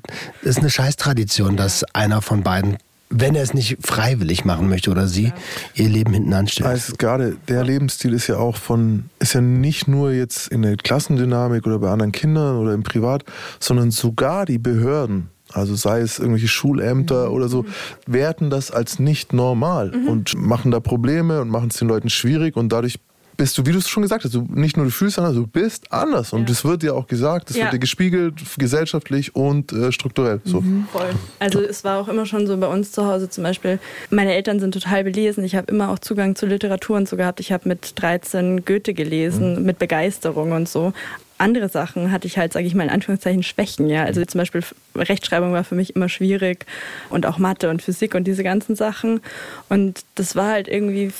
[0.42, 2.78] es ist eine Scheißtradition, dass einer von beiden
[3.12, 5.34] wenn er es nicht freiwillig machen möchte oder sie, ja.
[5.74, 6.68] ihr Leben hinten anstellt.
[6.68, 10.76] Also gerade der Lebensstil ist ja auch von, ist ja nicht nur jetzt in der
[10.76, 13.24] Klassendynamik oder bei anderen Kindern oder im Privat,
[13.58, 17.34] sondern sogar die Behörden also sei es irgendwelche Schulämter mhm.
[17.34, 17.64] oder so,
[18.06, 20.08] werten das als nicht normal mhm.
[20.08, 22.98] und machen da Probleme und machen es den Leuten schwierig und dadurch
[23.40, 25.46] bist du, wie du es schon gesagt hast, du nicht nur du fühlst anders, du
[25.46, 26.34] bist anders.
[26.34, 26.46] Und ja.
[26.48, 27.64] das wird dir auch gesagt, das ja.
[27.64, 30.42] wird dir gespiegelt, gesellschaftlich und äh, strukturell.
[30.44, 30.60] So.
[30.60, 30.86] Mhm.
[30.92, 31.08] Voll.
[31.38, 33.78] Also es war auch immer schon so bei uns zu Hause zum Beispiel,
[34.10, 35.42] meine Eltern sind total belesen.
[35.42, 37.40] Ich habe immer auch Zugang zu Literatur und so gehabt.
[37.40, 39.64] Ich habe mit 13 Goethe gelesen, mhm.
[39.64, 40.92] mit Begeisterung und so
[41.38, 43.88] andere Sachen hatte ich halt, sage ich mal in Anführungszeichen, Schwächen.
[43.88, 44.04] Ja?
[44.04, 44.62] Also zum Beispiel
[44.94, 46.66] Rechtschreibung war für mich immer schwierig
[47.08, 49.22] und auch Mathe und Physik und diese ganzen Sachen.
[49.70, 51.10] Und das war halt irgendwie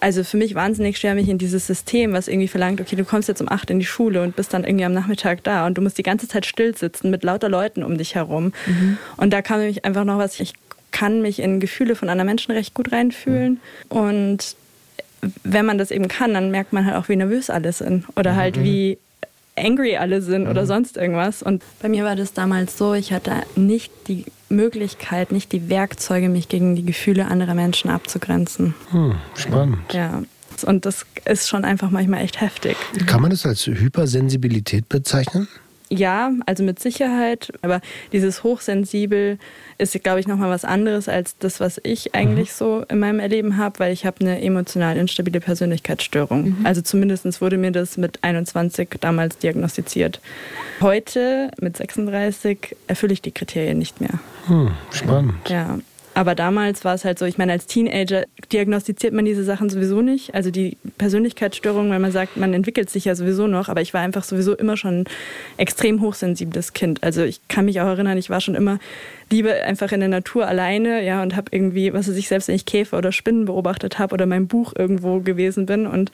[0.00, 3.28] also für mich wahnsinnig schwer, mich in dieses System, was irgendwie verlangt, okay, du kommst
[3.28, 5.82] jetzt um acht in die Schule und bist dann irgendwie am Nachmittag da und du
[5.82, 8.52] musst die ganze Zeit still sitzen mit lauter Leuten um dich herum.
[8.66, 8.98] Mhm.
[9.16, 10.54] Und da kam nämlich einfach noch was, ich
[10.90, 13.60] kann mich in Gefühle von anderen Menschen recht gut reinfühlen.
[13.90, 13.96] Mhm.
[13.96, 14.56] Und
[15.42, 18.36] wenn man das eben kann, dann merkt man halt auch, wie nervös alle sind oder
[18.36, 18.64] halt mhm.
[18.64, 18.98] wie
[19.56, 20.50] angry alle sind mhm.
[20.50, 21.42] oder sonst irgendwas.
[21.42, 26.28] Und bei mir war das damals so, ich hatte nicht die Möglichkeit, nicht die Werkzeuge,
[26.28, 28.74] mich gegen die Gefühle anderer Menschen abzugrenzen.
[28.90, 29.92] Hm, spannend.
[29.92, 30.22] Ja.
[30.66, 32.76] Und das ist schon einfach manchmal echt heftig.
[33.06, 35.46] Kann man das als Hypersensibilität bezeichnen?
[35.90, 37.52] Ja, also mit Sicherheit.
[37.62, 37.80] Aber
[38.12, 39.38] dieses Hochsensibel
[39.78, 42.54] ist, glaube ich, nochmal was anderes als das, was ich eigentlich mhm.
[42.54, 46.50] so in meinem Erleben habe, weil ich habe eine emotional instabile Persönlichkeitsstörung.
[46.50, 46.66] Mhm.
[46.66, 50.20] Also zumindest wurde mir das mit 21 damals diagnostiziert.
[50.80, 54.20] Heute mit 36 erfülle ich die Kriterien nicht mehr.
[54.46, 55.48] Hm, spannend.
[55.48, 55.78] Ja,
[56.18, 60.02] aber damals war es halt so, ich meine, als Teenager diagnostiziert man diese Sachen sowieso
[60.02, 60.34] nicht.
[60.34, 63.68] Also die Persönlichkeitsstörung, weil man sagt, man entwickelt sich ja sowieso noch.
[63.68, 65.04] Aber ich war einfach sowieso immer schon ein
[65.58, 67.04] extrem hochsensibles Kind.
[67.04, 68.80] Also ich kann mich auch erinnern, ich war schon immer
[69.30, 72.54] lieber einfach in der Natur alleine, ja, und habe irgendwie, was weiß ich, selbst wenn
[72.54, 76.12] ich Käfer oder Spinnen beobachtet habe oder mein Buch irgendwo gewesen bin und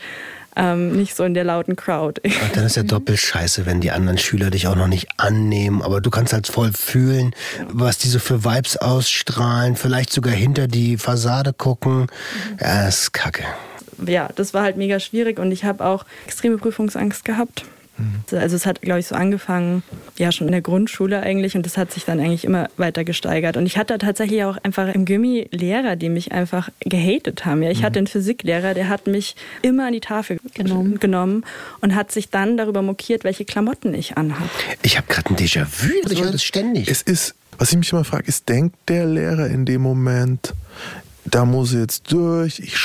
[0.57, 2.21] ähm, nicht so in der lauten Crowd.
[2.25, 5.83] Ach, dann ist ja doppelt scheiße, wenn die anderen Schüler dich auch noch nicht annehmen,
[5.83, 7.35] aber du kannst halt voll fühlen,
[7.69, 12.03] was die so für Vibes ausstrahlen, vielleicht sogar hinter die Fassade gucken.
[12.03, 12.09] Mhm.
[12.61, 13.45] Ja, das ist kacke.
[14.07, 17.65] Ja, das war halt mega schwierig und ich habe auch extreme Prüfungsangst gehabt.
[17.97, 18.39] Mhm.
[18.39, 19.83] Also es hat, glaube ich, so angefangen,
[20.17, 23.57] ja schon in der Grundschule eigentlich und das hat sich dann eigentlich immer weiter gesteigert.
[23.57, 27.63] Und ich hatte tatsächlich auch einfach im Gimmi Lehrer, die mich einfach gehatet haben.
[27.63, 27.85] Ja, ich mhm.
[27.85, 31.45] hatte einen Physiklehrer, der hat mich immer an die Tafel genommen, genommen
[31.81, 34.51] und hat sich dann darüber mokiert, welche Klamotten ich anhabe.
[34.83, 36.89] Ich habe gerade ein Déjà-vu, ich höre das ständig.
[36.89, 40.55] Es ist, was ich mich immer frage, ist, denkt der Lehrer in dem Moment,
[41.25, 42.77] da muss ich jetzt durch, ich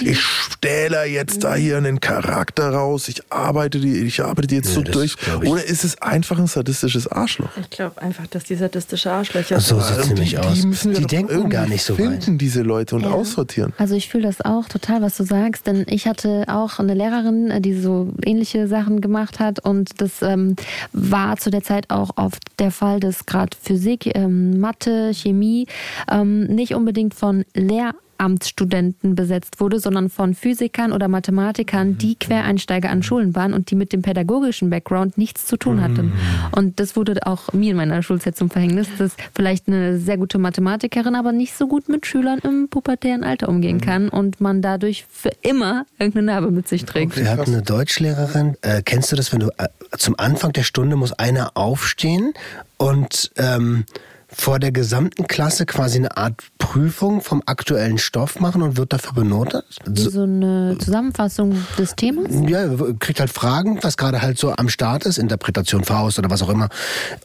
[0.00, 4.68] ich stähle jetzt da hier einen Charakter raus, ich arbeite die, ich arbeite die jetzt
[4.68, 5.16] ja, so durch.
[5.44, 7.50] Oder ist es einfach ein sadistisches Arschloch?
[7.60, 10.60] Ich glaube einfach, dass die sadistische Arschlöcher so sieht es nämlich aus.
[10.60, 12.40] Die, müssen die denken gar nicht so finden weit.
[12.40, 13.10] diese Leute und ja.
[13.10, 13.72] aussortieren.
[13.78, 17.62] Also ich fühle das auch total, was du sagst, denn ich hatte auch eine Lehrerin,
[17.62, 20.56] die so ähnliche Sachen gemacht hat und das ähm,
[20.92, 25.66] war zu der Zeit auch oft der Fall, dass gerade Physik, ähm, Mathe, Chemie
[26.10, 32.90] ähm, nicht unbedingt von Lehr Amtsstudenten besetzt wurde, sondern von Physikern oder Mathematikern, die Quereinsteiger
[32.90, 36.12] an Schulen waren und die mit dem pädagogischen Background nichts zu tun hatten.
[36.52, 40.38] Und das wurde auch mir in meiner Schulzeit zum Verhängnis, dass vielleicht eine sehr gute
[40.38, 45.06] Mathematikerin aber nicht so gut mit Schülern im pubertären Alter umgehen kann und man dadurch
[45.10, 47.16] für immer irgendeine Narbe mit sich trägt.
[47.16, 48.56] Wir hatten eine Deutschlehrerin.
[48.62, 52.34] Äh, kennst du das, wenn du äh, zum Anfang der Stunde muss einer aufstehen
[52.76, 53.84] und ähm,
[54.30, 59.14] vor der gesamten Klasse quasi eine Art Prüfung vom aktuellen Stoff machen und wird dafür
[59.14, 59.64] benotet.
[59.86, 62.26] Wie so eine Zusammenfassung des Themas?
[62.46, 66.42] Ja, kriegt halt Fragen, was gerade halt so am Start ist, Interpretation Faust oder was
[66.42, 66.68] auch immer.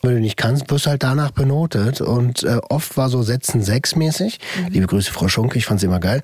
[0.02, 2.00] Wenn du nicht kannst, wirst du halt danach benotet.
[2.00, 4.40] Und äh, oft war so Sätzen sechs mäßig.
[4.62, 4.74] Mhm.
[4.74, 6.24] Liebe Grüße, Frau Schunke, ich fand sie immer geil.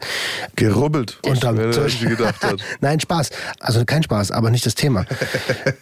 [0.56, 1.20] Gerubbelt.
[1.26, 2.56] Und dann, Wer gedacht hat.
[2.80, 3.32] Nein, Spaß.
[3.60, 5.06] Also kein Spaß, aber nicht das Thema.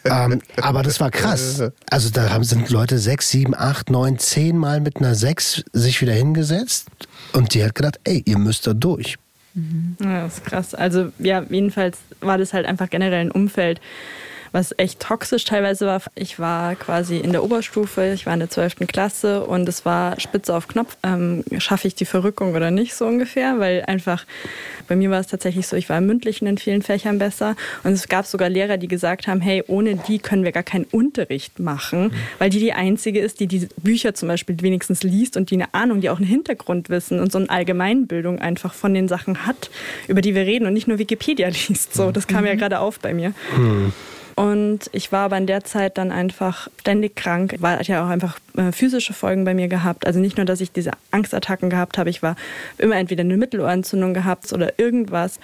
[0.04, 1.62] ähm, aber das war krass.
[1.90, 6.00] Also da haben, sind Leute sechs, sieben, acht, neun, zehn Mal mit einer sechs sich
[6.00, 6.88] wieder hingesetzt
[7.32, 9.16] und die hat gedacht, ey, ihr müsst da durch.
[9.54, 9.96] Mhm.
[10.00, 10.74] Ja, das ist krass.
[10.74, 13.80] Also ja, jedenfalls war das halt einfach generell ein Umfeld,
[14.52, 16.02] was echt toxisch teilweise war.
[16.14, 18.86] Ich war quasi in der Oberstufe, ich war in der 12.
[18.86, 20.96] Klasse und es war spitze auf Knopf.
[21.02, 23.58] Ähm, schaffe ich die Verrückung oder nicht so ungefähr?
[23.58, 24.24] Weil einfach,
[24.86, 27.92] bei mir war es tatsächlich so, ich war im Mündlichen in vielen Fächern besser und
[27.92, 31.58] es gab sogar Lehrer, die gesagt haben, hey, ohne die können wir gar keinen Unterricht
[31.58, 35.56] machen, weil die die einzige ist, die die Bücher zum Beispiel wenigstens liest und die
[35.56, 39.46] eine Ahnung, die auch einen Hintergrund wissen und so eine Allgemeinbildung einfach von den Sachen
[39.46, 39.70] hat,
[40.06, 41.94] über die wir reden und nicht nur Wikipedia liest.
[41.94, 42.58] So, das kam ja mhm.
[42.58, 43.32] gerade auf bei mir.
[43.56, 43.92] Mhm.
[44.38, 48.08] Und ich war aber in der Zeit dann einfach ständig krank, weil hat ja auch
[48.08, 50.06] einfach äh, physische Folgen bei mir gehabt.
[50.06, 52.36] Also nicht nur, dass ich diese Angstattacken gehabt habe, ich war
[52.78, 55.40] immer entweder eine Mittelohrentzündung gehabt oder irgendwas.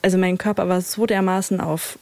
[0.00, 1.98] Also mein Körper war so dermaßen auf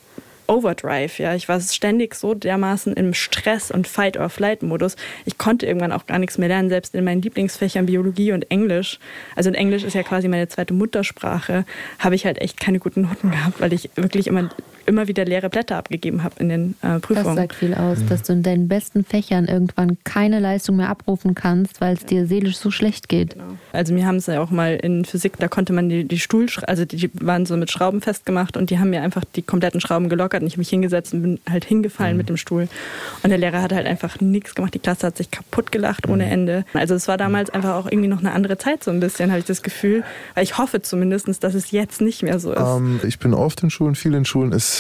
[0.46, 1.34] Overdrive, ja.
[1.34, 4.94] Ich war ständig so dermaßen im Stress- und Fight-or-Flight-Modus.
[5.24, 9.00] Ich konnte irgendwann auch gar nichts mehr lernen, selbst in meinen Lieblingsfächern Biologie und Englisch.
[9.34, 11.64] Also Englisch ist ja quasi meine zweite Muttersprache,
[11.98, 14.48] habe ich halt echt keine guten Noten gehabt, weil ich wirklich immer
[14.86, 17.36] immer wieder leere Blätter abgegeben habe in den äh, Prüfungen.
[17.36, 21.34] Das sagt viel aus, dass du in deinen besten Fächern irgendwann keine Leistung mehr abrufen
[21.34, 23.34] kannst, weil es dir seelisch so schlecht geht.
[23.34, 23.56] Genau.
[23.72, 26.46] Also mir haben es ja auch mal in Physik, da konnte man die, die Stuhl,
[26.66, 30.08] also die waren so mit Schrauben festgemacht und die haben mir einfach die kompletten Schrauben
[30.08, 32.18] gelockert und ich habe mich hingesetzt und bin halt hingefallen mhm.
[32.18, 32.68] mit dem Stuhl.
[33.22, 34.74] Und der Lehrer hat halt einfach nichts gemacht.
[34.74, 36.32] Die Klasse hat sich kaputt gelacht ohne mhm.
[36.32, 36.64] Ende.
[36.74, 39.40] Also es war damals einfach auch irgendwie noch eine andere Zeit so ein bisschen, habe
[39.40, 40.04] ich das Gefühl.
[40.34, 42.60] Weil ich hoffe zumindest, dass es jetzt nicht mehr so ist.
[42.60, 44.52] Um, ähm, ich bin oft in Schulen, vielen Schulen.
[44.52, 44.75] Es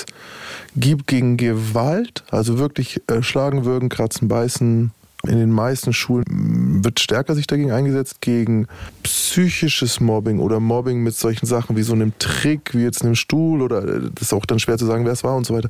[0.74, 4.92] gibt gegen Gewalt, also wirklich äh, schlagen, würgen, kratzen, beißen,
[5.26, 8.66] in den meisten Schulen wird stärker sich dagegen eingesetzt, gegen
[9.02, 13.62] psychisches Mobbing oder Mobbing mit solchen Sachen wie so einem Trick, wie jetzt einem Stuhl
[13.62, 15.68] oder äh, das ist auch dann schwer zu sagen, wer es war und so weiter.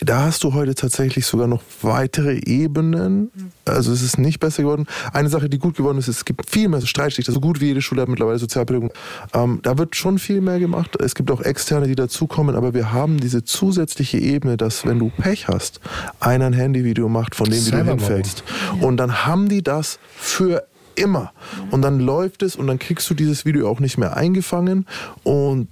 [0.00, 3.30] Da hast du heute tatsächlich sogar noch weitere Ebenen.
[3.64, 4.86] Also es ist nicht besser geworden.
[5.12, 7.82] Eine Sache, die gut geworden ist, es gibt viel mehr Streitschlichter, so gut wie jede
[7.82, 8.90] Schule hat mittlerweile Sozialpädagogen.
[9.34, 10.96] Ähm, da wird schon viel mehr gemacht.
[11.00, 15.10] Es gibt auch Externe, die dazukommen, aber wir haben diese zusätzliche Ebene, dass wenn du
[15.10, 15.80] Pech hast,
[16.20, 18.44] einer ein Handyvideo macht, von dem wie du hinfällst.
[18.80, 21.32] Und und dann haben die das für immer.
[21.70, 24.86] Und dann läuft es und dann kriegst du dieses Video auch nicht mehr eingefangen.
[25.22, 25.68] Und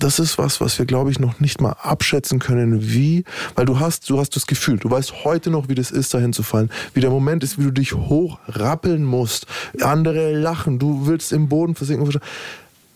[0.00, 3.22] das ist was, was wir, glaube ich, noch nicht mal abschätzen können, wie,
[3.54, 6.32] weil du hast, du hast das Gefühl, du weißt heute noch, wie das ist, dahin
[6.32, 9.46] zu fallen, wie der Moment ist, wie du dich hochrappeln musst,
[9.80, 12.12] andere lachen, du willst im Boden versinken.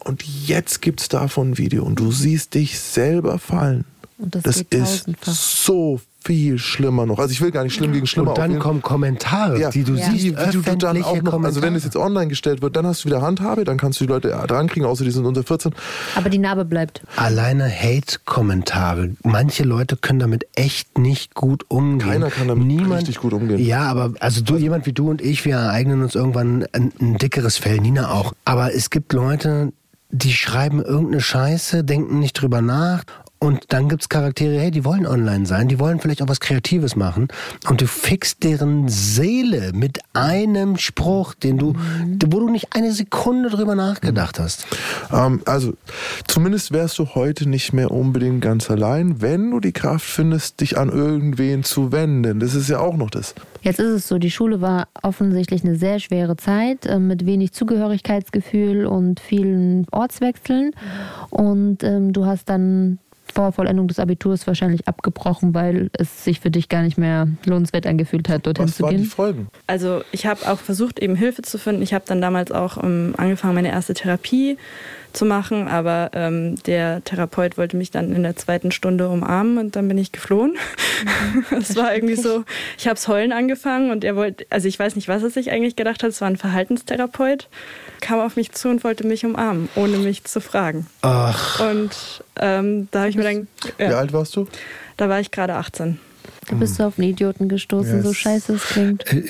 [0.00, 3.84] Und jetzt gibt es davon ein Video und du siehst dich selber fallen.
[4.18, 7.18] Und das, das ist so viel schlimmer noch.
[7.18, 9.70] Also ich will gar nicht schlimm gegen schlimmer Und dann kommen Kommentare, ja.
[9.70, 10.10] die du ja.
[10.10, 12.86] siehst, wie, wie du dann auch noch, also wenn es jetzt online gestellt wird, dann
[12.86, 15.74] hast du wieder Handhabe, dann kannst du die Leute drankriegen, außer die sind unter 14.
[16.14, 17.02] Aber die Narbe bleibt.
[17.16, 19.10] Alleine Hate-Kommentare.
[19.22, 22.10] Manche Leute können damit echt nicht gut umgehen.
[22.10, 23.58] Keiner kann damit Niemand, richtig gut umgehen.
[23.58, 27.18] Ja, aber also du, jemand wie du und ich, wir ereignen uns irgendwann ein, ein
[27.18, 28.32] dickeres Fell, Nina auch.
[28.44, 29.72] Aber es gibt Leute,
[30.10, 33.04] die schreiben irgendeine Scheiße, denken nicht drüber nach
[33.42, 36.38] Und dann gibt es Charaktere, hey, die wollen online sein, die wollen vielleicht auch was
[36.38, 37.26] Kreatives machen.
[37.68, 42.20] Und du fixst deren Seele mit einem Spruch, den du, mhm.
[42.24, 44.64] wo du nicht eine Sekunde drüber nachgedacht hast.
[45.12, 45.72] Ähm, also,
[46.28, 50.78] zumindest wärst du heute nicht mehr unbedingt ganz allein, wenn du die Kraft findest, dich
[50.78, 52.38] an irgendwen zu wenden.
[52.38, 53.34] Das ist ja auch noch das.
[53.62, 57.50] Jetzt ist es so, die Schule war offensichtlich eine sehr schwere Zeit äh, mit wenig
[57.54, 60.66] Zugehörigkeitsgefühl und vielen Ortswechseln.
[60.66, 61.36] Mhm.
[61.36, 63.00] Und ähm, du hast dann
[63.32, 67.86] vor Vollendung des Abiturs wahrscheinlich abgebrochen, weil es sich für dich gar nicht mehr lohnenswert
[67.86, 69.02] angefühlt hat, dorthin Was zu waren gehen?
[69.04, 69.48] Die Folgen?
[69.66, 71.82] Also ich habe auch versucht, eben Hilfe zu finden.
[71.82, 74.58] Ich habe dann damals auch um, angefangen, meine erste Therapie
[75.12, 79.76] zu machen, aber ähm, der Therapeut wollte mich dann in der zweiten Stunde umarmen und
[79.76, 80.52] dann bin ich geflohen.
[80.52, 81.44] Mhm.
[81.62, 82.44] Es war irgendwie so,
[82.78, 85.50] ich habe es heulen angefangen und er wollte, also ich weiß nicht, was er sich
[85.50, 87.48] eigentlich gedacht hat, es war ein Verhaltenstherapeut,
[88.02, 90.86] kam auf mich zu und wollte mich umarmen, ohne mich zu fragen.
[91.00, 91.60] Ach.
[91.60, 93.48] Und ähm, da habe ich mir dann...
[93.78, 94.46] Ja, Wie alt warst du?
[94.98, 95.98] Da war ich gerade 18.
[96.48, 98.04] Du bist so auf einen Idioten gestoßen, yes.
[98.04, 99.10] so scheiße es klingt.
[99.12, 99.24] Äh,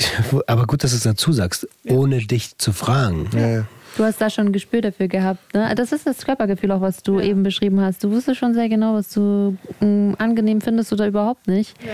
[0.46, 3.28] aber gut, dass du es dazu sagst, ohne dich zu fragen.
[3.34, 3.64] Ja, ja.
[3.96, 5.52] Du hast da schon ein Gespür dafür gehabt.
[5.52, 5.74] Ne?
[5.74, 7.26] Das ist das Körpergefühl auch, was du ja.
[7.26, 8.02] eben beschrieben hast.
[8.02, 11.76] Du wusstest schon sehr genau, was du mh, mm, angenehm findest oder überhaupt nicht.
[11.84, 11.92] Ja.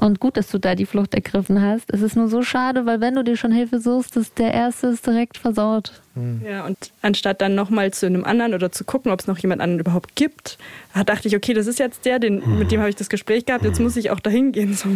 [0.00, 1.92] Und gut, dass du da die Flucht ergriffen hast.
[1.92, 4.86] Es ist nur so schade, weil wenn du dir schon Hilfe suchst, ist der Erste
[4.86, 6.00] ist direkt versaut.
[6.14, 6.40] Hm.
[6.42, 9.60] Ja, und anstatt dann nochmal zu einem anderen oder zu gucken, ob es noch jemand
[9.60, 10.56] anderen überhaupt gibt,
[11.04, 13.62] dachte ich, okay, das ist jetzt der, den, mit dem habe ich das Gespräch gehabt,
[13.62, 14.72] jetzt muss ich auch dahin gehen.
[14.72, 14.88] So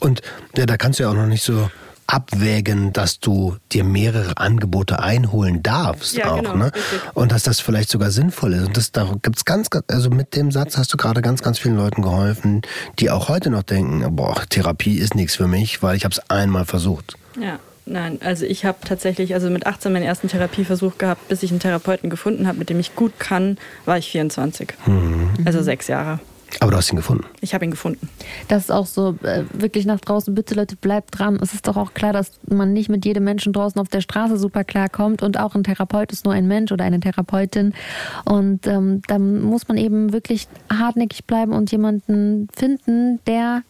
[0.00, 0.22] und
[0.56, 1.70] ja, da kannst du ja auch noch nicht so
[2.06, 6.72] abwägen, dass du dir mehrere Angebote einholen darfst ja, auch, genau, ne?
[7.14, 8.66] Und dass das vielleicht sogar sinnvoll ist.
[8.66, 11.76] Und das da gibt's ganz, also mit dem Satz hast du gerade ganz, ganz vielen
[11.76, 12.62] Leuten geholfen,
[12.98, 16.30] die auch heute noch denken, boah, Therapie ist nichts für mich, weil ich habe es
[16.30, 17.16] einmal versucht.
[17.40, 17.58] Ja.
[17.88, 21.60] Nein, also ich habe tatsächlich, also mit 18 meinen ersten Therapieversuch gehabt, bis ich einen
[21.60, 24.74] Therapeuten gefunden habe, mit dem ich gut kann, war ich 24.
[24.86, 25.30] Mhm.
[25.44, 26.18] Also sechs Jahre.
[26.60, 27.24] Aber du hast ihn gefunden.
[27.40, 28.08] Ich habe ihn gefunden.
[28.48, 31.38] Das ist auch so, äh, wirklich nach draußen, bitte Leute, bleibt dran.
[31.42, 34.38] Es ist doch auch klar, dass man nicht mit jedem Menschen draußen auf der Straße
[34.38, 37.74] super klar kommt und auch ein Therapeut ist nur ein Mensch oder eine Therapeutin.
[38.24, 43.62] Und ähm, da muss man eben wirklich hartnäckig bleiben und jemanden finden, der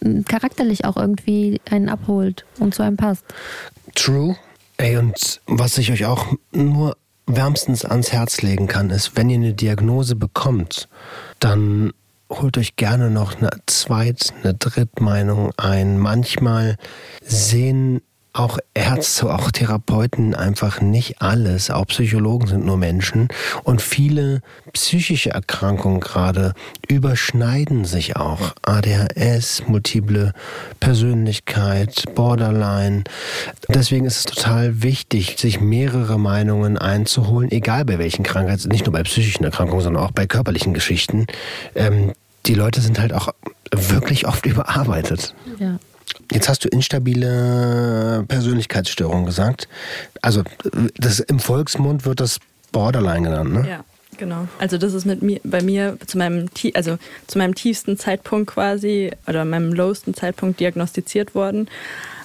[0.00, 3.24] äh, charakterlich auch irgendwie einen abholt und zu einem passt.
[3.94, 4.36] True.
[4.76, 9.36] Ey, und was ich euch auch nur wärmstens ans Herz legen kann, ist, wenn ihr
[9.36, 10.88] eine Diagnose bekommt,
[11.38, 11.92] dann
[12.30, 15.98] holt euch gerne noch eine Zweit-, eine Drittmeinung ein.
[15.98, 16.76] Manchmal
[17.22, 18.00] sehen
[18.32, 21.70] auch Ärzte, auch Therapeuten einfach nicht alles.
[21.70, 23.28] Auch Psychologen sind nur Menschen.
[23.64, 24.40] Und viele
[24.72, 26.54] psychische Erkrankungen gerade
[26.88, 28.54] überschneiden sich auch.
[28.62, 30.32] ADHS, multiple
[30.78, 33.04] Persönlichkeit, Borderline.
[33.68, 38.92] Deswegen ist es total wichtig, sich mehrere Meinungen einzuholen, egal bei welchen Krankheiten, nicht nur
[38.92, 41.26] bei psychischen Erkrankungen, sondern auch bei körperlichen Geschichten.
[41.74, 42.12] Ähm,
[42.46, 43.28] die Leute sind halt auch
[43.72, 45.34] wirklich oft überarbeitet.
[45.58, 45.78] Ja.
[46.32, 49.68] Jetzt hast du instabile Persönlichkeitsstörung gesagt.
[50.22, 50.42] Also
[50.96, 52.38] das, im Volksmund wird das
[52.72, 53.68] Borderline genannt, ne?
[53.68, 53.84] Ja,
[54.16, 54.48] genau.
[54.58, 59.10] Also das ist mit mir, bei mir zu meinem, also zu meinem tiefsten Zeitpunkt quasi
[59.26, 61.68] oder meinem lowsten Zeitpunkt diagnostiziert worden.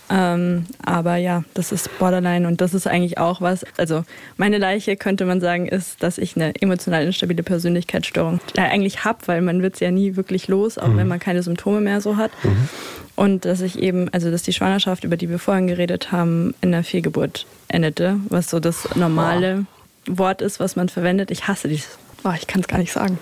[0.10, 3.66] Ähm, aber ja, das ist Borderline und das ist eigentlich auch was.
[3.78, 4.04] Also
[4.38, 9.20] meine Leiche könnte man sagen, ist, dass ich eine emotional instabile Persönlichkeitsstörung äh, eigentlich habe,
[9.26, 10.98] weil man wird es ja nie wirklich los, auch mhm.
[10.98, 12.32] wenn man keine Symptome mehr so hat.
[12.44, 12.70] Mhm.
[13.16, 16.72] Und dass ich eben, also dass die Schwangerschaft, über die wir vorhin geredet haben, in
[16.72, 19.66] der Fehlgeburt endete, was so das normale
[20.10, 20.18] oh.
[20.18, 21.32] Wort ist, was man verwendet.
[21.32, 23.18] Ich hasse dieses, oh, ich kann es gar nicht sagen.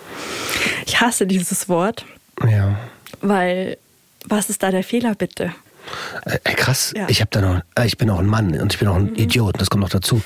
[0.85, 2.05] Ich hasse dieses Wort.
[2.41, 2.77] Ja.
[3.21, 3.77] Weil,
[4.25, 5.53] was ist da der Fehler bitte?
[6.25, 7.07] Äh, krass, ja.
[7.09, 9.11] ich habe da noch, äh, ich bin auch ein Mann und ich bin auch ein
[9.11, 9.15] mhm.
[9.15, 10.21] Idiot, das kommt noch dazu.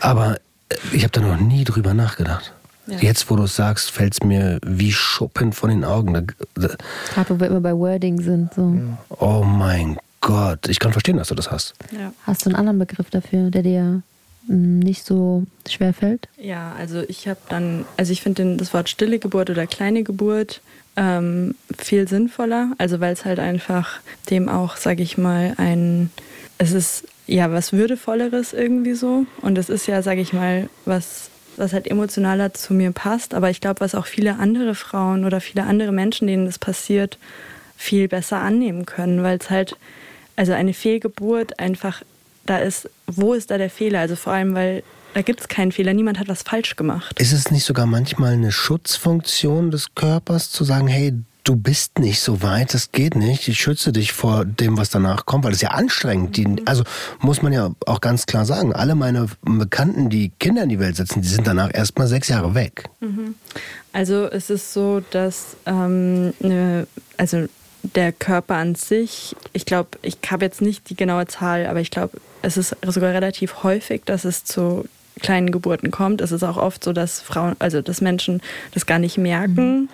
[0.00, 0.36] Aber
[0.68, 2.52] äh, ich habe da noch nie drüber nachgedacht.
[2.86, 2.98] Ja.
[2.98, 6.12] Jetzt, wo du es sagst, fällt es mir wie Schuppen von den Augen.
[6.54, 8.54] Gerade wo wir immer bei Wording sind.
[8.54, 8.76] So.
[9.18, 11.74] Oh mein Gott, ich kann verstehen, dass du das hast.
[11.90, 12.12] Ja.
[12.22, 14.02] Hast du einen anderen Begriff dafür, der dir
[14.46, 16.28] hm, nicht so schwer fällt?
[16.36, 20.60] Ja, also ich habe dann, also ich finde das Wort stille Geburt oder kleine Geburt
[20.96, 22.72] ähm, viel sinnvoller.
[22.78, 26.10] Also weil es halt einfach dem auch, sage ich mal, ein,
[26.58, 29.26] es ist ja was Würdevolleres irgendwie so.
[29.42, 33.34] Und es ist ja, sage ich mal, was, was halt emotionaler zu mir passt.
[33.34, 37.18] Aber ich glaube, was auch viele andere Frauen oder viele andere Menschen, denen das passiert,
[37.76, 39.76] viel besser annehmen können, weil es halt,
[40.34, 42.02] also eine Fehlgeburt einfach,
[42.46, 44.00] da ist, wo ist da der Fehler?
[44.00, 44.82] Also vor allem, weil
[45.16, 47.18] da gibt es keinen Fehler, niemand hat was falsch gemacht.
[47.18, 52.20] Ist es nicht sogar manchmal eine Schutzfunktion des Körpers, zu sagen, hey, du bist nicht
[52.20, 53.48] so weit, das geht nicht.
[53.48, 56.36] Ich schütze dich vor dem, was danach kommt, weil das ist ja anstrengend.
[56.36, 56.84] Die, also
[57.20, 60.96] muss man ja auch ganz klar sagen, alle meine Bekannten, die Kinder in die Welt
[60.96, 62.90] setzen, die sind danach erstmal sechs Jahre weg.
[63.94, 67.46] Also es ist so, dass ähm, ne, also
[67.94, 71.90] der Körper an sich, ich glaube, ich habe jetzt nicht die genaue Zahl, aber ich
[71.90, 74.84] glaube, es ist sogar relativ häufig, dass es zu
[75.20, 76.20] kleinen Geburten kommt.
[76.20, 78.42] Es ist auch oft so, dass Frauen, also dass Menschen
[78.74, 79.88] das gar nicht merken,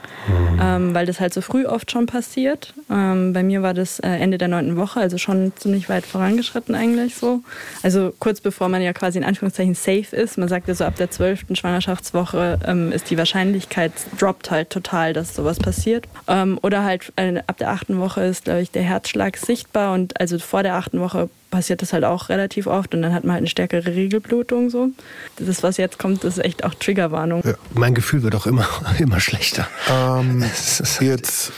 [0.60, 2.74] ähm, weil das halt so früh oft schon passiert.
[2.90, 6.74] Ähm, bei mir war das äh, Ende der neunten Woche, also schon ziemlich weit vorangeschritten
[6.74, 7.40] eigentlich so.
[7.82, 10.38] Also kurz bevor man ja quasi in Anführungszeichen safe ist.
[10.38, 15.12] Man sagt ja so, ab der zwölften Schwangerschaftswoche ähm, ist die Wahrscheinlichkeit droppt halt total,
[15.12, 16.08] dass sowas passiert.
[16.26, 20.20] Ähm, oder halt äh, ab der achten Woche ist, glaube ich, der Herzschlag sichtbar und
[20.20, 23.34] also vor der achten Woche passiert das halt auch relativ oft und dann hat man
[23.34, 24.88] halt eine stärkere Regelblutung so.
[25.36, 27.42] Das, was jetzt kommt, ist echt auch Triggerwarnung.
[27.74, 28.66] Mein Gefühl wird auch immer,
[28.98, 29.68] immer schlechter.
[29.88, 31.52] Ähm, Es ist- jetzt,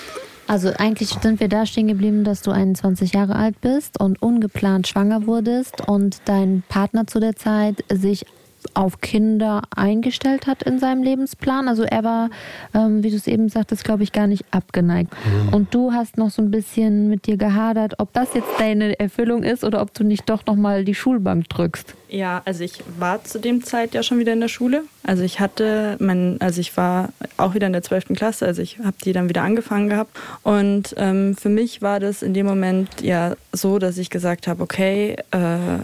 [0.46, 4.86] Also eigentlich sind wir da stehen geblieben, dass du 21 Jahre alt bist und ungeplant
[4.88, 8.26] schwanger wurdest und dein Partner zu der Zeit sich
[8.74, 11.68] auf Kinder eingestellt hat in seinem Lebensplan.
[11.68, 12.30] Also er war,
[12.74, 15.12] ähm, wie du es eben sagtest, glaube ich, gar nicht abgeneigt.
[15.52, 19.42] Und du hast noch so ein bisschen mit dir gehadert, ob das jetzt deine Erfüllung
[19.42, 21.94] ist oder ob du nicht doch nochmal die Schulbank drückst.
[22.08, 24.84] Ja, also ich war zu dem Zeit ja schon wieder in der Schule.
[25.02, 28.14] Also ich hatte, mein, also ich war auch wieder in der 12.
[28.14, 30.16] Klasse, also ich habe die dann wieder angefangen gehabt.
[30.42, 34.62] Und ähm, für mich war das in dem Moment ja so, dass ich gesagt habe,
[34.62, 35.78] okay, äh,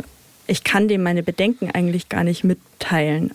[0.50, 3.30] ich kann dem meine Bedenken eigentlich gar nicht mitteilen.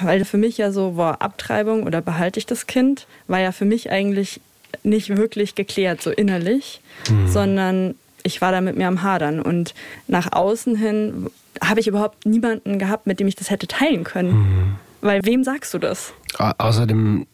[0.00, 3.66] Weil für mich ja so war Abtreibung oder behalte ich das Kind, war ja für
[3.66, 4.40] mich eigentlich
[4.82, 6.80] nicht wirklich geklärt, so innerlich,
[7.26, 9.40] sondern ich war da mit mir am Hadern.
[9.42, 9.74] Und
[10.06, 11.28] nach außen hin
[11.62, 14.76] habe ich überhaupt niemanden gehabt, mit dem ich das hätte teilen können.
[15.02, 16.12] Weil wem sagst du das?
[16.38, 17.26] Au- Außer dem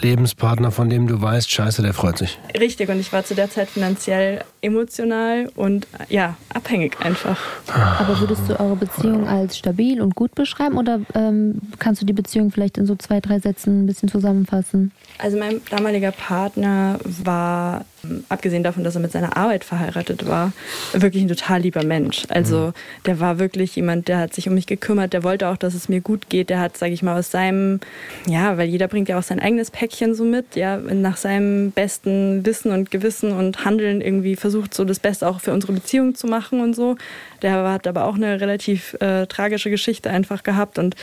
[0.00, 2.38] Lebenspartner, von dem du weißt, scheiße, der freut sich.
[2.58, 7.38] Richtig, und ich war zu der Zeit finanziell, emotional und ja, abhängig einfach.
[7.68, 12.12] Aber würdest du eure Beziehung als stabil und gut beschreiben oder ähm, kannst du die
[12.12, 14.92] Beziehung vielleicht in so zwei, drei Sätzen ein bisschen zusammenfassen?
[15.18, 17.84] Also mein damaliger Partner war,
[18.28, 20.52] abgesehen davon, dass er mit seiner Arbeit verheiratet war,
[20.92, 22.24] wirklich ein total lieber Mensch.
[22.28, 22.72] Also
[23.06, 25.88] der war wirklich jemand, der hat sich um mich gekümmert, der wollte auch, dass es
[25.88, 26.50] mir gut geht.
[26.50, 27.80] Der hat, sage ich mal, aus seinem,
[28.26, 32.44] ja, weil jeder bringt ja auch sein eigenes Päckchen so mit, ja, nach seinem besten
[32.46, 36.26] Wissen und Gewissen und Handeln irgendwie versucht, so das Beste auch für unsere Beziehung zu
[36.26, 36.96] machen und so.
[37.42, 40.94] Der hat aber auch eine relativ äh, tragische Geschichte einfach gehabt und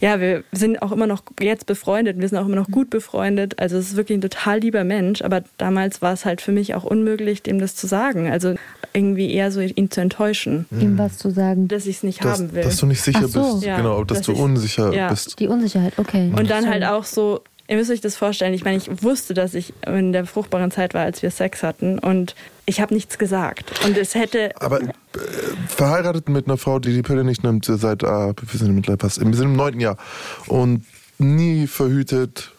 [0.00, 3.58] ja, wir sind auch immer noch jetzt befreundet, wir sind auch immer noch gut befreundet.
[3.58, 6.74] Also es ist wirklich ein total lieber Mensch, aber damals war es halt für mich
[6.74, 8.30] auch unmöglich, dem das zu sagen.
[8.30, 8.54] Also
[8.92, 11.68] irgendwie eher so ihn zu enttäuschen, Ihm was zu sagen?
[11.68, 12.62] dass ich es nicht dass, haben will.
[12.62, 13.54] dass du nicht sicher so.
[13.54, 13.64] bist.
[13.66, 15.08] Ja, genau, dass, dass du ich- unsicher ja.
[15.10, 15.38] bist.
[15.38, 16.32] Die Unsicherheit, okay.
[16.36, 19.54] Und dann halt auch so, ihr müsst euch das vorstellen, ich meine, ich wusste, dass
[19.54, 21.98] ich in der fruchtbaren Zeit war, als wir Sex hatten.
[21.98, 22.34] Und
[22.66, 23.84] ich habe nichts gesagt.
[23.84, 24.88] Und es hätte, Aber äh,
[25.68, 29.20] verheiratet mit einer Frau, die die Pille nicht nimmt, seit, ah, wir sind mittlerweile fast,
[29.20, 29.98] wir sind im neunten Jahr.
[30.46, 30.84] Und
[31.18, 32.52] nie verhütet,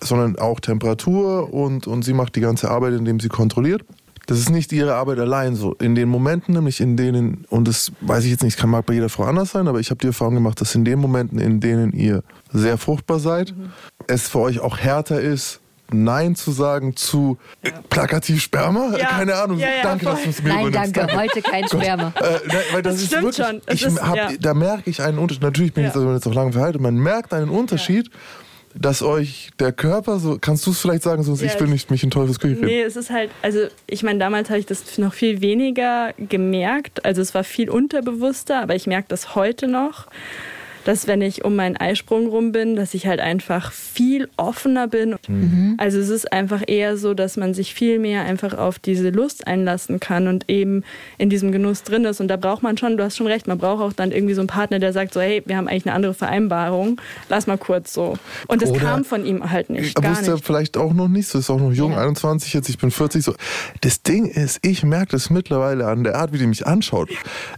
[0.00, 1.52] sondern auch Temperatur.
[1.54, 3.82] Und, und sie macht die ganze Arbeit, indem sie kontrolliert.
[4.26, 5.74] Das ist nicht ihre Arbeit allein so.
[5.74, 8.94] In den Momenten, nämlich in denen, und das weiß ich jetzt nicht, kann mag bei
[8.94, 11.60] jeder Frau anders sein, aber ich habe die Erfahrung gemacht, dass in den Momenten, in
[11.60, 13.54] denen ihr sehr fruchtbar seid,
[14.08, 15.60] es für euch auch härter ist,
[15.92, 18.96] Nein zu sagen zu äh, plakativ Sperma?
[18.98, 19.06] Ja.
[19.06, 19.56] Keine Ahnung.
[19.60, 20.24] Ja, ja, danke, dass voll.
[20.24, 20.96] du es mir Nein, übernimmst.
[20.96, 22.12] danke, heute kein Sperma.
[22.20, 23.92] Äh, nein, weil das, Das ist stimmt wirklich, schon.
[23.92, 24.30] Ist- hab, ja.
[24.40, 25.42] Da merke ich einen Unterschied.
[25.44, 26.12] Natürlich bin ich Ja.
[26.12, 26.80] jetzt auch lange verheiratet.
[26.80, 28.10] Man merkt einen Unterschied,
[28.78, 30.38] dass euch der Körper so.
[30.40, 32.64] Kannst du es vielleicht sagen, sonst Ja, ich will ich- nicht mich in Teufels Küche.
[32.64, 37.04] Nee, es ist halt, also ich meine, damals habe ich das noch viel weniger gemerkt.
[37.04, 40.06] Also es war viel unterbewusster, aber ich merke das heute noch,
[40.86, 45.16] dass wenn ich um meinen Eisprung rum bin, dass ich halt einfach viel offener bin.
[45.78, 49.46] Also es ist einfach eher so, dass man sich viel mehr einfach auf diese Lust
[49.48, 50.84] einlassen kann und eben
[51.18, 52.20] in diesem Genuss drin ist.
[52.20, 54.40] Und da braucht man schon, du hast schon recht, man braucht auch dann irgendwie so
[54.42, 57.92] einen Partner, der sagt so, hey, wir haben eigentlich eine andere Vereinbarung, lass mal kurz
[57.92, 58.16] so.
[58.46, 60.44] Und das Oder- kam von ihm halt nicht, Er wusste nicht.
[60.46, 61.98] vielleicht auch noch nicht, so ist auch noch jung, Ja.
[62.02, 63.24] 21 jetzt, ich bin 40.
[63.24, 63.34] So.
[63.80, 67.10] Das Ding ist, ich merke das mittlerweile an der Art, wie die mich anschaut.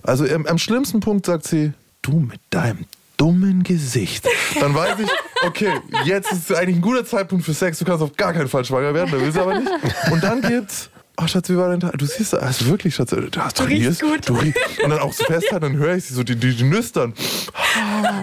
[0.02, 2.86] Also am, am schlimmsten Punkt sagt sie, du mit deinem
[3.18, 4.26] dummen Gesicht.
[4.58, 5.10] Dann weiß ich,
[5.46, 5.72] okay,
[6.04, 8.94] jetzt ist eigentlich ein guter Zeitpunkt für Sex, du kannst auf gar keinen Fall schwanger
[8.94, 9.70] werden, da will sie aber nicht.
[10.10, 10.88] Und dann gibt's
[11.20, 11.98] Oh, Schatz, wie war dein Tag?
[11.98, 14.28] Du siehst, also wirklich, Schatz, du hast Du riechst gut.
[14.28, 14.38] Du.
[14.38, 17.12] Und dann auch so festhalten, dann höre ich sie so, die, die, die nüstern.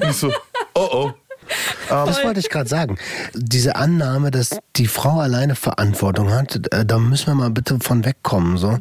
[0.02, 0.32] Und ich so,
[0.76, 1.14] oh oh.
[1.90, 2.98] Das wollte ich gerade sagen.
[3.34, 8.06] Diese Annahme, dass die Frau alleine Verantwortung hat, äh, da müssen wir mal bitte von
[8.06, 8.58] wegkommen.
[8.58, 8.80] So.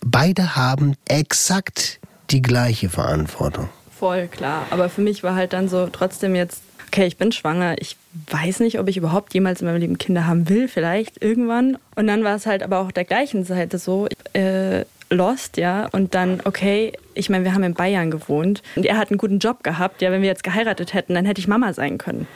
[0.00, 1.98] Beide haben exakt
[2.30, 3.68] die gleiche Verantwortung.
[4.00, 4.66] Voll, klar.
[4.70, 7.96] Aber für mich war halt dann so trotzdem jetzt okay, ich bin schwanger, ich
[8.30, 11.78] weiß nicht, ob ich überhaupt jemals in meinem Leben Kinder haben will, vielleicht irgendwann.
[11.94, 16.14] Und dann war es halt aber auch der gleichen Seite so, äh, lost, ja, und
[16.14, 19.64] dann, okay, ich meine, wir haben in Bayern gewohnt und er hat einen guten Job
[19.64, 22.26] gehabt, ja, wenn wir jetzt geheiratet hätten, dann hätte ich Mama sein können.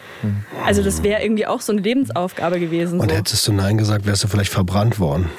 [0.65, 3.01] Also das wäre irgendwie auch so eine Lebensaufgabe gewesen.
[3.01, 3.17] Und so.
[3.17, 5.31] hättest du Nein gesagt, wärst du vielleicht verbrannt worden.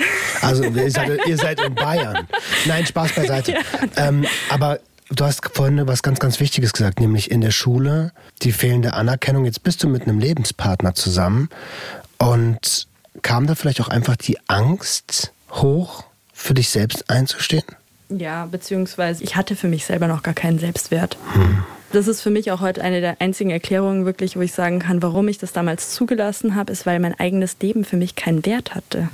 [0.42, 2.28] Also ihr seid, ihr seid in Bayern.
[2.66, 3.56] Nein, Spaß beiseite.
[3.98, 4.80] Ähm, aber
[5.10, 9.46] du hast vorhin was ganz, ganz Wichtiges gesagt, nämlich in der Schule die fehlende Anerkennung.
[9.46, 11.50] Jetzt bist du mit einem Lebenspartner zusammen
[12.18, 12.88] und
[13.22, 16.04] kam da vielleicht auch einfach die Angst hoch,
[16.34, 17.64] für dich selbst einzustehen?
[18.10, 21.18] Ja, beziehungsweise ich hatte für mich selber noch gar keinen Selbstwert.
[21.92, 25.02] Das ist für mich auch heute eine der einzigen Erklärungen wirklich, wo ich sagen kann,
[25.02, 28.76] warum ich das damals zugelassen habe, ist, weil mein eigenes Leben für mich keinen Wert
[28.76, 29.08] hatte.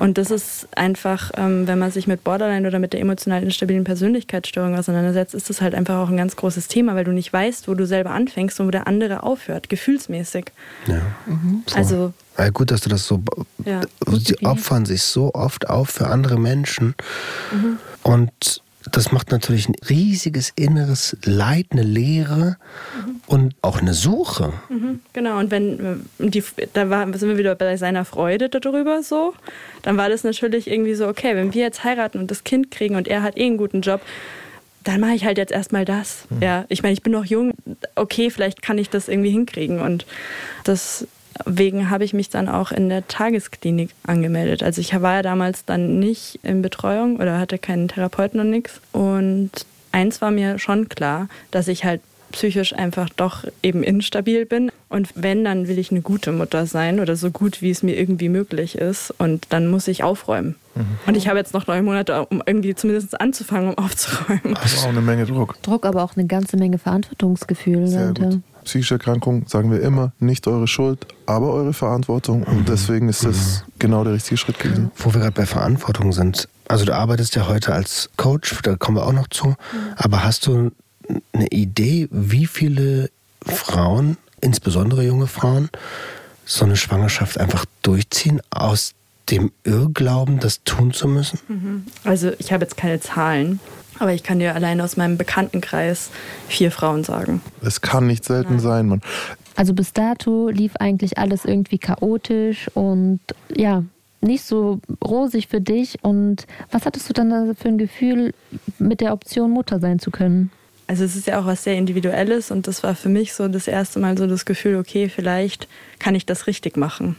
[0.00, 3.84] Und das ist einfach, ähm, wenn man sich mit Borderline oder mit der emotional instabilen
[3.84, 7.68] Persönlichkeitsstörung auseinandersetzt, ist das halt einfach auch ein ganz großes Thema, weil du nicht weißt,
[7.68, 10.46] wo du selber anfängst und wo der andere aufhört, gefühlsmäßig.
[10.86, 11.02] Ja.
[11.74, 13.22] Also Ja, gut, dass du das so.
[13.64, 13.80] Ja.
[14.06, 16.94] Sie opfern sich so oft auf für andere Menschen.
[18.02, 18.62] Und
[18.92, 22.56] das macht natürlich ein riesiges inneres Leid, eine Leere
[23.26, 24.52] und auch eine Suche.
[24.68, 29.02] Mhm, Genau, und wenn äh, die, da war, sind wir wieder bei seiner Freude darüber
[29.02, 29.34] so,
[29.82, 32.96] dann war das natürlich irgendwie so, okay, wenn wir jetzt heiraten und das Kind kriegen
[32.96, 34.00] und er hat eh einen guten Job,
[34.84, 36.28] dann mache ich halt jetzt erstmal das.
[36.40, 37.54] Ja, ich meine, ich bin noch jung,
[37.96, 39.80] okay, vielleicht kann ich das irgendwie hinkriegen.
[39.80, 40.06] Und
[41.44, 44.62] deswegen habe ich mich dann auch in der Tagesklinik angemeldet.
[44.62, 48.80] Also ich war ja damals dann nicht in Betreuung oder hatte keinen Therapeuten und nichts.
[48.92, 49.50] Und
[49.92, 52.00] eins war mir schon klar, dass ich halt
[52.32, 54.70] psychisch einfach doch eben instabil bin.
[54.88, 57.96] Und wenn, dann will ich eine gute Mutter sein oder so gut, wie es mir
[57.96, 59.14] irgendwie möglich ist.
[59.18, 60.56] Und dann muss ich aufräumen.
[61.06, 64.54] Und ich habe jetzt noch neun Monate, um irgendwie zumindest anzufangen, um aufzuräumen.
[64.60, 65.60] Das ist auch eine Menge Druck.
[65.62, 67.86] Druck, aber auch eine ganze Menge Verantwortungsgefühl.
[67.86, 68.36] Sehr dahinter.
[68.36, 68.42] gut.
[68.66, 72.42] Psychische Erkrankung, sagen wir immer, nicht eure Schuld, aber eure Verantwortung.
[72.42, 74.90] Und deswegen ist das genau der richtige Schritt gewesen.
[74.96, 76.48] Wo wir gerade bei Verantwortung sind.
[76.66, 79.54] Also du arbeitest ja heute als Coach, da kommen wir auch noch zu.
[79.94, 80.72] Aber hast du
[81.32, 83.10] eine Idee, wie viele
[83.44, 85.70] Frauen, insbesondere junge Frauen,
[86.44, 88.94] so eine Schwangerschaft einfach durchziehen aus
[89.30, 91.86] dem Irrglauben, das tun zu müssen?
[92.04, 93.60] Also ich habe jetzt keine Zahlen,
[93.98, 96.10] aber ich kann dir allein aus meinem Bekanntenkreis
[96.48, 97.40] vier Frauen sagen.
[97.62, 99.00] Es kann nicht selten sein, man.
[99.56, 103.20] Also bis dato lief eigentlich alles irgendwie chaotisch und
[103.54, 103.82] ja,
[104.20, 105.98] nicht so rosig für dich.
[106.02, 108.34] Und was hattest du dann da für ein Gefühl,
[108.78, 110.50] mit der Option Mutter sein zu können?
[110.88, 113.66] Also es ist ja auch was sehr Individuelles und das war für mich so das
[113.66, 115.66] erste Mal so das Gefühl, okay, vielleicht
[115.98, 117.16] kann ich das richtig machen.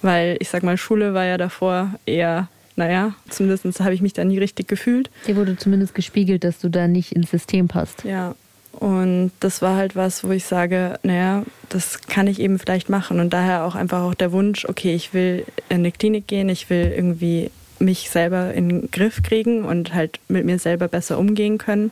[0.00, 4.24] Weil ich sag mal, Schule war ja davor eher, naja, zumindest habe ich mich da
[4.24, 5.10] nie richtig gefühlt.
[5.26, 8.04] Dir wurde zumindest gespiegelt, dass du da nicht ins System passt.
[8.04, 8.34] Ja.
[8.72, 13.20] Und das war halt was, wo ich sage, naja, das kann ich eben vielleicht machen.
[13.20, 16.70] Und daher auch einfach auch der Wunsch, okay, ich will in eine Klinik gehen, ich
[16.70, 21.58] will irgendwie mich selber in den Griff kriegen und halt mit mir selber besser umgehen
[21.58, 21.90] können,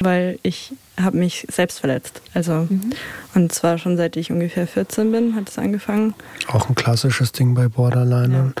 [0.00, 2.20] weil ich habe mich selbst verletzt.
[2.34, 2.68] Also
[3.34, 6.14] und zwar schon seit ich ungefähr 14 bin, hat es angefangen.
[6.48, 8.52] Auch ein klassisches Ding bei Borderline.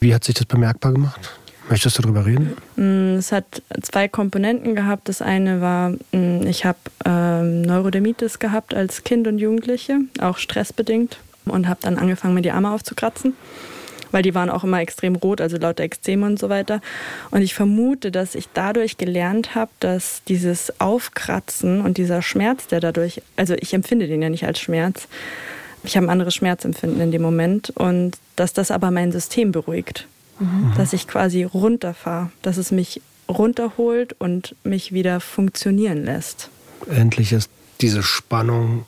[0.00, 1.32] Wie hat sich das bemerkbar gemacht?
[1.70, 2.56] Möchtest du darüber reden?
[2.76, 5.08] Mm, Es hat zwei Komponenten gehabt.
[5.08, 11.16] Das eine war, mm, ich habe ähm, Neurodermitis gehabt als Kind und Jugendliche, auch stressbedingt,
[11.46, 13.34] und habe dann angefangen, mir die Arme aufzukratzen,
[14.14, 16.80] weil die waren auch immer extrem rot, also lauter Ekzeme und so weiter.
[17.32, 22.78] Und ich vermute, dass ich dadurch gelernt habe, dass dieses Aufkratzen und dieser Schmerz, der
[22.78, 25.08] dadurch, also ich empfinde den ja nicht als Schmerz,
[25.82, 30.06] ich habe ein anderes Schmerzempfinden in dem Moment und dass das aber mein System beruhigt.
[30.76, 36.50] Dass ich quasi runterfahre, dass es mich runterholt und mich wieder funktionieren lässt.
[36.88, 37.50] Endlich ist
[37.80, 38.84] diese Spannung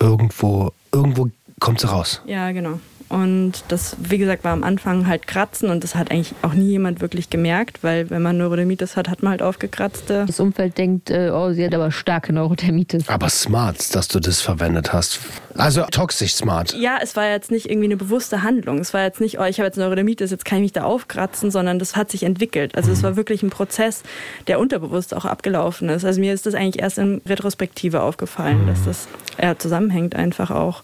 [0.00, 2.20] irgendwo, irgendwo kommt sie raus.
[2.26, 2.78] Ja, genau.
[3.08, 6.70] Und das, wie gesagt, war am Anfang halt Kratzen und das hat eigentlich auch nie
[6.70, 10.24] jemand wirklich gemerkt, weil wenn man Neurodermitis hat, hat man halt aufgekratzte.
[10.26, 13.08] Das Umfeld denkt, äh, oh, sie hat aber starke Neurodermitis.
[13.08, 15.20] Aber smart, dass du das verwendet hast.
[15.58, 16.74] Also toxisch smart.
[16.74, 18.78] Ja, es war jetzt nicht irgendwie eine bewusste Handlung.
[18.78, 21.50] Es war jetzt nicht, oh, ich habe jetzt Neurodermitis, jetzt kann ich mich da aufkratzen,
[21.50, 22.74] sondern das hat sich entwickelt.
[22.76, 24.02] Also es war wirklich ein Prozess,
[24.46, 26.04] der unterbewusst auch abgelaufen ist.
[26.04, 30.82] Also mir ist das eigentlich erst in Retrospektive aufgefallen, dass das eher zusammenhängt einfach auch.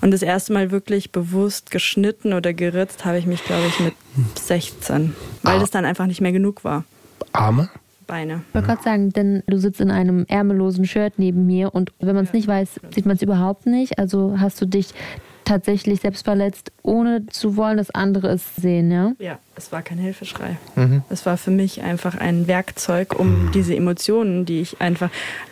[0.00, 3.94] Und das erste Mal wirklich bewusst geschnitten oder geritzt habe ich mich, glaube ich, mit
[4.38, 5.60] 16, weil Ah.
[5.60, 6.84] das dann einfach nicht mehr genug war.
[7.32, 7.68] Arme?
[8.10, 8.42] Beine.
[8.48, 12.14] Ich wollte gerade sagen, denn du sitzt in einem ärmellosen Shirt neben mir und wenn
[12.14, 13.98] man es nicht weiß, sieht man es überhaupt nicht.
[13.98, 14.92] Also hast du dich
[15.50, 19.12] tatsächlich selbst verletzt, ohne zu wollen, dass andere es sehen, ja?
[19.18, 20.56] Ja, es war kein Hilfeschrei.
[21.08, 25.10] Es war für mich einfach ein Werkzeug, um diese Emotionen, die ich einfach.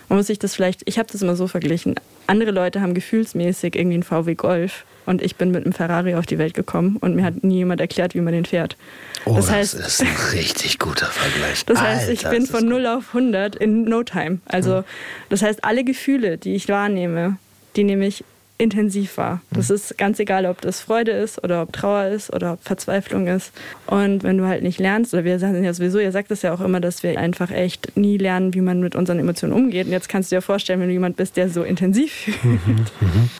[0.08, 1.96] Man muss sich das vielleicht, ich habe das immer so verglichen.
[2.28, 6.26] Andere Leute haben gefühlsmäßig irgendwie einen VW Golf und ich bin mit einem Ferrari auf
[6.26, 8.76] die Welt gekommen und mir hat nie jemand erklärt, wie man den fährt.
[9.24, 11.64] Oh, das, das heißt, ist ein richtig guter Vergleich.
[11.66, 14.38] Das heißt, ich Alter, bin von ist 0 auf 100 in no time.
[14.46, 14.84] Also,
[15.28, 17.36] das heißt, alle Gefühle, die ich wahrnehme,
[17.74, 18.24] die nehme ich
[18.58, 19.40] intensiv wahr.
[19.50, 23.28] Das ist ganz egal, ob das Freude ist oder ob Trauer ist oder ob Verzweiflung
[23.28, 23.52] ist.
[23.86, 26.52] Und wenn du halt nicht lernst, oder wir sagen ja sowieso, ihr sagt es ja
[26.52, 29.86] auch immer, dass wir einfach echt nie lernen, wie man mit unseren Emotionen umgeht.
[29.86, 32.92] Und jetzt kannst du dir vorstellen, wenn du jemand bist, der so intensiv fühlt.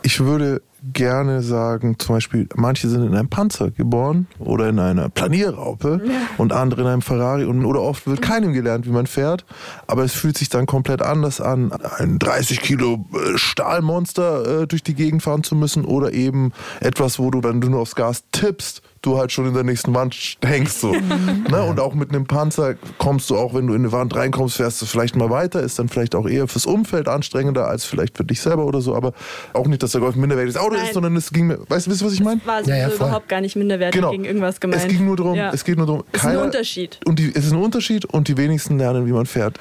[0.03, 0.62] Ich würde
[0.93, 6.01] gerne sagen, zum Beispiel, manche sind in einem Panzer geboren oder in einer Planierraupe
[6.37, 9.45] und andere in einem Ferrari und, oder oft wird keinem gelernt, wie man fährt,
[9.87, 14.83] aber es fühlt sich dann komplett anders an, ein 30 Kilo äh, Stahlmonster äh, durch
[14.83, 18.24] die Gegend fahren zu müssen oder eben etwas, wo du, wenn du nur aufs Gas
[18.33, 20.92] tippst, du halt schon in der nächsten Wand hängst so.
[20.92, 21.62] ne?
[21.64, 24.82] Und auch mit einem Panzer kommst du auch, wenn du in eine Wand reinkommst, fährst
[24.82, 28.24] du vielleicht mal weiter, ist dann vielleicht auch eher fürs Umfeld anstrengender als vielleicht für
[28.24, 29.12] dich selber oder so, aber
[29.53, 30.86] auch nicht, dass der Golf minderwertiges Auto Nein.
[30.86, 32.40] ist, sondern es ging mir, weißt du, wisst ihr, was ich meine?
[32.44, 33.07] War Ja, ja, voll.
[33.09, 34.11] überhaupt gar nicht minderwertig Genau.
[34.11, 34.82] gegen irgendwas gemeint.
[34.82, 35.51] Es ging nur darum, Ja.
[35.53, 37.01] es geht nur darum, Es ist ein Unterschied.
[37.07, 39.59] Und die, es ist ein Unterschied und die wenigsten lernen, wie man fährt.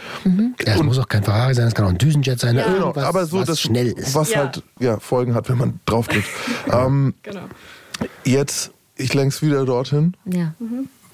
[0.65, 2.65] Ja, es muss auch kein Ferrari sein, es kann auch ein Düsenjet sein, Ja.
[2.67, 4.15] irgendwas, Genau, aber so, was das, schnell ist.
[4.15, 4.39] was Ja.
[4.39, 6.27] halt ja, Folgen hat, wenn man draufklickt.
[6.71, 7.41] ähm, Genau.
[8.25, 10.13] jetzt, ich lenk's wieder dorthin.
[10.25, 10.53] Ja.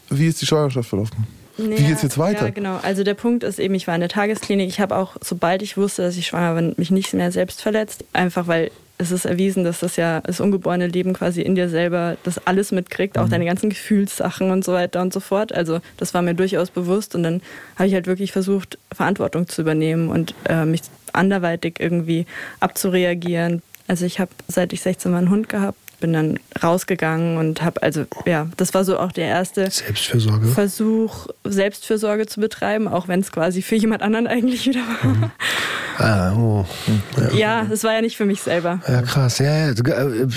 [0.10, 1.28] Wie ist die Schwangerschaft verlaufen?
[1.58, 2.46] Wie geht's jetzt weiter?
[2.46, 2.80] Ja, genau.
[2.82, 4.68] Also der Punkt ist eben, ich war in der Tagesklinik.
[4.70, 8.04] Ich habe auch, sobald ich wusste, dass ich schwanger bin, mich nicht mehr selbst verletzt.
[8.12, 12.18] Einfach weil es ist erwiesen, dass das ja das ungeborene Leben quasi in dir selber
[12.24, 13.22] das alles mitkriegt, Mhm.
[13.24, 15.52] auch deine ganzen Gefühlssachen und so weiter und so fort.
[15.54, 17.42] Also das war mir durchaus bewusst und dann
[17.76, 20.82] habe ich halt wirklich versucht, Verantwortung zu übernehmen und äh, mich
[21.12, 22.26] anderweitig irgendwie
[22.78, 23.62] abzureagieren.
[23.88, 27.82] Also ich habe, seit ich 16 war, einen Hund gehabt, bin dann rausgegangen und habe,
[27.82, 30.48] also ja, das war so auch der erste Selbstfürsorge.
[30.48, 35.32] Versuch, Selbstfürsorge zu betreiben, auch wenn es quasi für jemand anderen eigentlich wieder war.
[35.98, 36.66] Ah, oh.
[37.34, 38.82] Ja, es war ja nicht für mich selber.
[38.86, 39.38] Ja, krass.
[39.38, 40.28] Ja, ja, äh,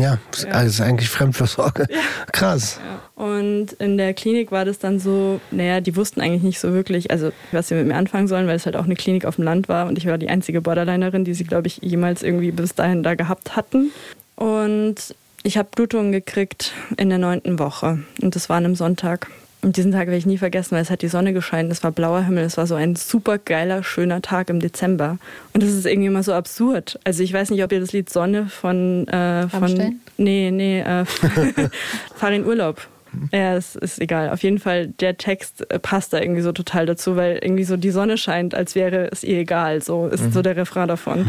[0.00, 1.86] ja, das ist eigentlich Fremdversorge.
[2.32, 2.80] Krass.
[3.14, 7.10] Und in der Klinik war das dann so, naja, die wussten eigentlich nicht so wirklich,
[7.10, 9.44] also was sie mit mir anfangen sollen, weil es halt auch eine Klinik auf dem
[9.44, 12.74] Land war und ich war die einzige Borderlinerin, die sie, glaube ich, jemals irgendwie bis
[12.74, 13.92] dahin da gehabt hatten.
[14.36, 19.28] Und ich habe Blutungen gekriegt in der neunten Woche und das war an einem Sonntag.
[19.64, 21.90] Und diesen Tag werde ich nie vergessen, weil es hat die Sonne gescheint, es war
[21.90, 25.16] blauer Himmel, es war so ein super geiler, schöner Tag im Dezember.
[25.54, 27.00] Und das ist irgendwie immer so absurd.
[27.04, 29.08] Also ich weiß nicht, ob ihr das Lied Sonne von...
[29.08, 31.04] Äh, von nee, nee, äh,
[32.14, 32.86] Fahr in Urlaub.
[33.32, 34.28] Ja, es ist egal.
[34.30, 37.78] Auf jeden Fall, der Text äh, passt da irgendwie so total dazu, weil irgendwie so
[37.78, 39.80] die Sonne scheint, als wäre es ihr egal.
[39.82, 41.26] So ist so der Refrain davon.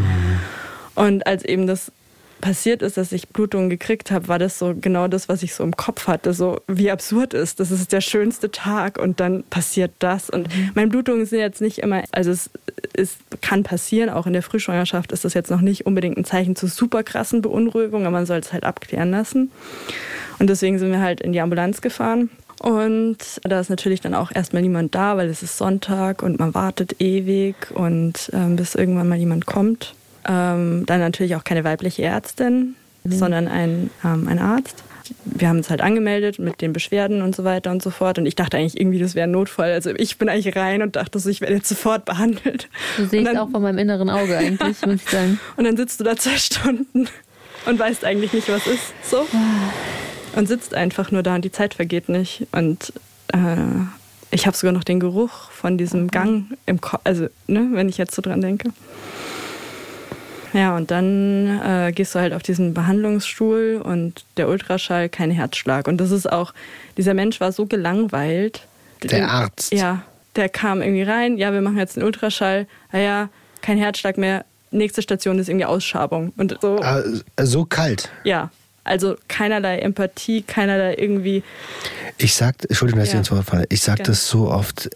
[0.95, 1.91] Und als eben das
[2.45, 5.63] passiert ist, dass ich Blutungen gekriegt habe, war das so genau das, was ich so
[5.63, 6.31] im Kopf hatte.
[6.31, 7.59] So wie absurd ist.
[7.59, 10.29] Das ist der schönste Tag und dann passiert das.
[10.29, 12.51] Und meine Blutungen sind jetzt nicht immer, also es,
[12.93, 16.55] es kann passieren, auch in der Frühschwangerschaft ist das jetzt noch nicht unbedingt ein Zeichen
[16.55, 19.49] zu super krassen Beunruhigungen, aber man soll es halt abklären lassen.
[20.37, 22.29] Und deswegen sind wir halt in die Ambulanz gefahren.
[22.59, 26.53] Und da ist natürlich dann auch erstmal niemand da, weil es ist Sonntag und man
[26.53, 29.95] wartet ewig und ähm, bis irgendwann mal jemand kommt.
[30.27, 34.83] Ähm, dann natürlich auch keine weibliche Ärztin, sondern ein, ähm, ein Arzt.
[35.23, 38.17] Wir haben uns halt angemeldet mit den Beschwerden und so weiter und so fort.
[38.17, 39.71] Und ich dachte eigentlich irgendwie, das wäre ein Notfall.
[39.71, 42.67] Also ich bin eigentlich rein und dachte so, ich werde jetzt sofort behandelt.
[42.97, 45.39] Ich es dann- auch von meinem inneren Auge eigentlich, muss ich sagen.
[45.57, 47.07] und dann sitzt du da zwei Stunden
[47.67, 48.93] und weißt eigentlich nicht, was ist.
[49.03, 49.27] So.
[50.35, 52.47] Und sitzt einfach nur da und die Zeit vergeht nicht.
[52.51, 52.91] Und
[53.31, 53.37] äh,
[54.31, 57.97] ich habe sogar noch den Geruch von diesem Gang im Kopf, also ne, wenn ich
[57.97, 58.71] jetzt so dran denke.
[60.55, 65.85] Ja, und dann äh, gehst du halt auf diesen Behandlungsstuhl und der Ultraschall, kein Herzschlag.
[65.87, 66.53] Und das ist auch,
[66.97, 68.65] dieser Mensch war so gelangweilt.
[69.03, 69.73] Der Arzt.
[69.73, 70.03] Ja,
[70.37, 73.27] der kam irgendwie rein, ja, wir machen jetzt einen Ultraschall, naja,
[73.61, 76.31] kein Herzschlag mehr, nächste Station ist irgendwie Ausschabung.
[76.37, 77.03] Und so, Ah,
[77.41, 78.09] so kalt.
[78.23, 78.49] ja,
[78.85, 81.43] also keinerlei Empathie, keinerlei irgendwie,
[82.17, 83.19] Ich sag, Entschuldigung, dass ich Ja.
[83.19, 83.65] ins Wort falle.
[83.69, 84.07] Ich sag Gerne.
[84.11, 84.89] das so oft.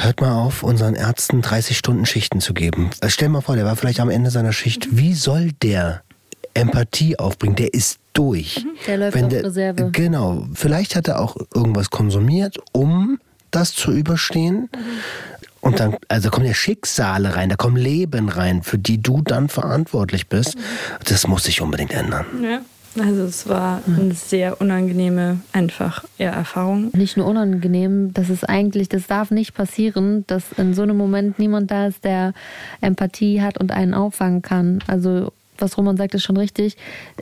[0.00, 2.90] Hört mal auf, unseren Ärzten 30 Stunden Schichten zu geben.
[3.00, 4.86] Äh, Stell mal vor, der war vielleicht am Ende seiner Schicht.
[4.92, 6.02] Wie soll der
[6.54, 7.56] Empathie aufbringen?
[7.56, 8.64] Der ist durch.
[8.86, 9.90] Der läuft auf Reserve.
[9.90, 10.46] Genau.
[10.54, 13.18] Vielleicht hat er auch irgendwas konsumiert, um
[13.50, 14.70] das zu überstehen.
[15.60, 19.48] Und dann, also kommen ja Schicksale rein, da kommen Leben rein, für die du dann
[19.48, 20.56] verantwortlich bist.
[21.04, 22.24] Das muss sich unbedingt ändern.
[22.40, 22.60] ja.
[23.00, 26.90] Also es war eine sehr unangenehme, einfach ja, Erfahrung.
[26.94, 31.38] Nicht nur unangenehm, das ist eigentlich, das darf nicht passieren, dass in so einem Moment
[31.38, 32.32] niemand da ist, der
[32.80, 34.80] Empathie hat und einen auffangen kann.
[34.86, 35.32] Also
[35.62, 36.76] was Roman sagt, ist schon richtig.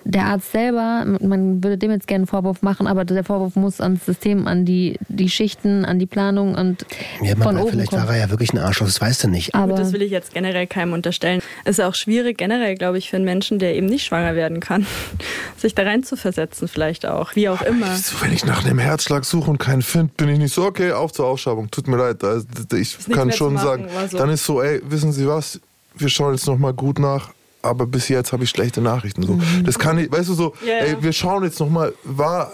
[0.05, 3.81] Der Arzt selber, man würde dem jetzt gerne einen Vorwurf machen, aber der Vorwurf muss
[3.81, 6.85] ans System, an die, die Schichten, an die Planung und
[7.23, 8.07] Ja, man, von oben vielleicht kommen.
[8.07, 9.55] war er ja wirklich ein Arschloch, das weißt du nicht.
[9.55, 11.41] Aber Gut, das will ich jetzt generell keinem unterstellen.
[11.65, 14.61] Es ist auch schwierig generell, glaube ich, für einen Menschen, der eben nicht schwanger werden
[14.61, 14.87] kann,
[15.57, 17.95] sich da rein zu versetzen vielleicht auch, wie auch immer.
[17.97, 20.93] So, wenn ich nach einem Herzschlag suche und keinen finde, bin ich nicht so, okay,
[20.93, 21.71] auf zur Ausschreibung.
[21.71, 22.23] Tut mir leid.
[22.23, 24.19] Also, Ich kann schon machen, sagen, so.
[24.19, 25.61] dann ist so, ey, wissen Sie was,
[25.97, 27.31] wir schauen jetzt nochmal gut nach,
[27.63, 29.23] aber bis jetzt habe ich schlechte Nachrichten.
[29.23, 29.39] So.
[29.65, 32.53] Das kann ich, weißt du so, Ja, ey, wir schauen jetzt nochmal, war,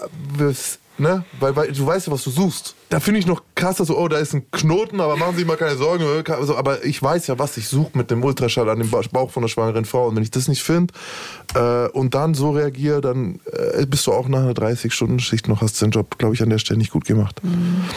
[0.97, 2.75] ne, weil, weil du weißt ja, was du suchst.
[2.93, 5.47] Da finde ich noch krasser so, oh, da ist ein Knoten, aber machen Sie sich
[5.47, 6.03] mal keine Sorgen.
[6.31, 9.31] Also, aber ich weiß ja, was ich suche mit dem Ultraschall an dem Ba- Bauch
[9.31, 10.07] von der schwangeren Frau.
[10.07, 10.93] Und wenn ich das nicht finde
[11.55, 15.81] äh, und dann so reagiere, dann äh, bist du auch nach einer 30-Stunden-Schicht noch, hast
[15.81, 17.41] den Job, glaube ich, an der Stelle nicht gut gemacht.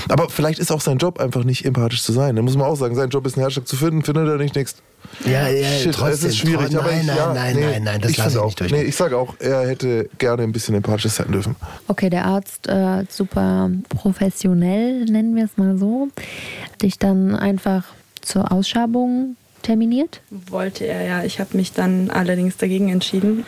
[0.09, 2.35] Aber vielleicht ist auch sein Job einfach nicht empathisch zu sein.
[2.37, 4.55] Da muss man auch sagen, sein Job ist, einen Herzschlag zu finden, findet er nicht
[4.57, 4.77] nichts.
[5.25, 6.15] Ja, ja, Shit, trotzdem.
[6.15, 6.71] es ist schwierig.
[6.71, 8.61] tro- aber nein, ich, nein, ja, nein, nee, nein, nein, das ich lasse ich nicht
[8.61, 8.73] durch.
[8.73, 11.55] Nee, ich sage auch, er hätte gerne ein bisschen empathisch sein dürfen.
[11.87, 16.09] Okay, der Arzt, äh, super professionell, nennen wir es mal so,
[16.83, 17.85] dich dann einfach
[18.23, 20.21] zur Ausschabung terminiert.
[20.31, 21.25] Wollte er ja.
[21.25, 23.45] Ich habe mich dann allerdings dagegen entschieden.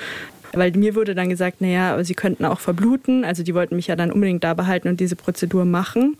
[0.52, 3.24] Weil mir wurde dann gesagt, naja, aber sie könnten auch verbluten.
[3.24, 6.16] Also die wollten mich ja dann unbedingt da behalten und diese Prozedur machen.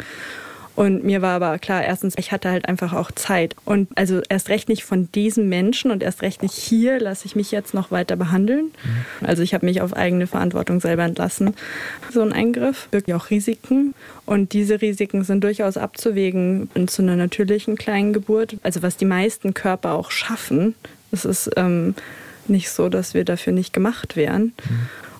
[0.79, 3.57] Und mir war aber klar, erstens, ich hatte halt einfach auch Zeit.
[3.65, 7.35] Und also erst recht nicht von diesem Menschen und erst recht nicht hier lasse ich
[7.35, 8.71] mich jetzt noch weiter behandeln.
[9.21, 11.57] Also ich habe mich auf eigene Verantwortung selber entlassen.
[12.13, 13.93] So ein Eingriff birgt ja auch Risiken.
[14.25, 18.57] Und diese Risiken sind durchaus abzuwägen in zu einer natürlichen kleinen Geburt.
[18.63, 20.77] Also was die meisten Körper auch schaffen.
[21.11, 21.97] Es ist ähm,
[22.47, 24.53] nicht so, dass wir dafür nicht gemacht wären.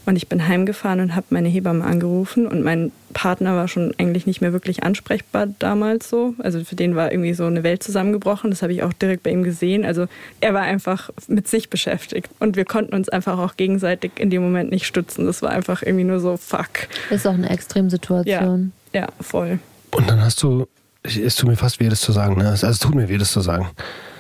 [0.07, 4.27] Und ich bin heimgefahren und habe meine Hebamme angerufen und mein Partner war schon eigentlich
[4.27, 6.35] nicht mehr wirklich ansprechbar damals so.
[6.39, 8.51] Also für den war irgendwie so eine Welt zusammengebrochen.
[8.51, 9.85] Das habe ich auch direkt bei ihm gesehen.
[9.85, 10.07] Also
[10.41, 14.43] er war einfach mit sich beschäftigt und wir konnten uns einfach auch gegenseitig in dem
[14.43, 15.27] Moment nicht stützen.
[15.27, 16.69] Das war einfach irgendwie nur so fuck.
[17.11, 18.73] Ist auch eine Ja, Extremsituation.
[18.93, 19.59] ja, voll.
[19.91, 20.67] Und dann hast du,
[21.03, 22.49] es tut mir fast weh, das zu sagen, ne?
[22.51, 23.71] Also es tut mir weh, das zu sagen.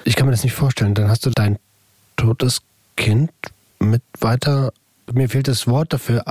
[0.04, 0.94] Ich kann mir das nicht vorstellen.
[0.94, 1.58] Dann hast du dein
[2.16, 2.62] totes
[2.96, 3.30] Kind
[3.78, 4.72] mit weiter,
[5.12, 6.24] mir fehlt das Wort dafür,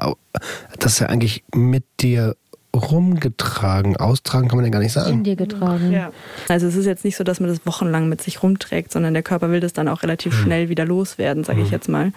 [0.80, 2.36] dass er eigentlich mit dir
[2.78, 5.24] rumgetragen, austragen kann man ja gar nicht In sagen.
[5.24, 5.92] dir getragen.
[5.92, 6.12] Ja.
[6.48, 9.24] Also es ist jetzt nicht so, dass man das wochenlang mit sich rumträgt, sondern der
[9.24, 12.12] Körper will das dann auch relativ schnell wieder loswerden, sage ich jetzt mal.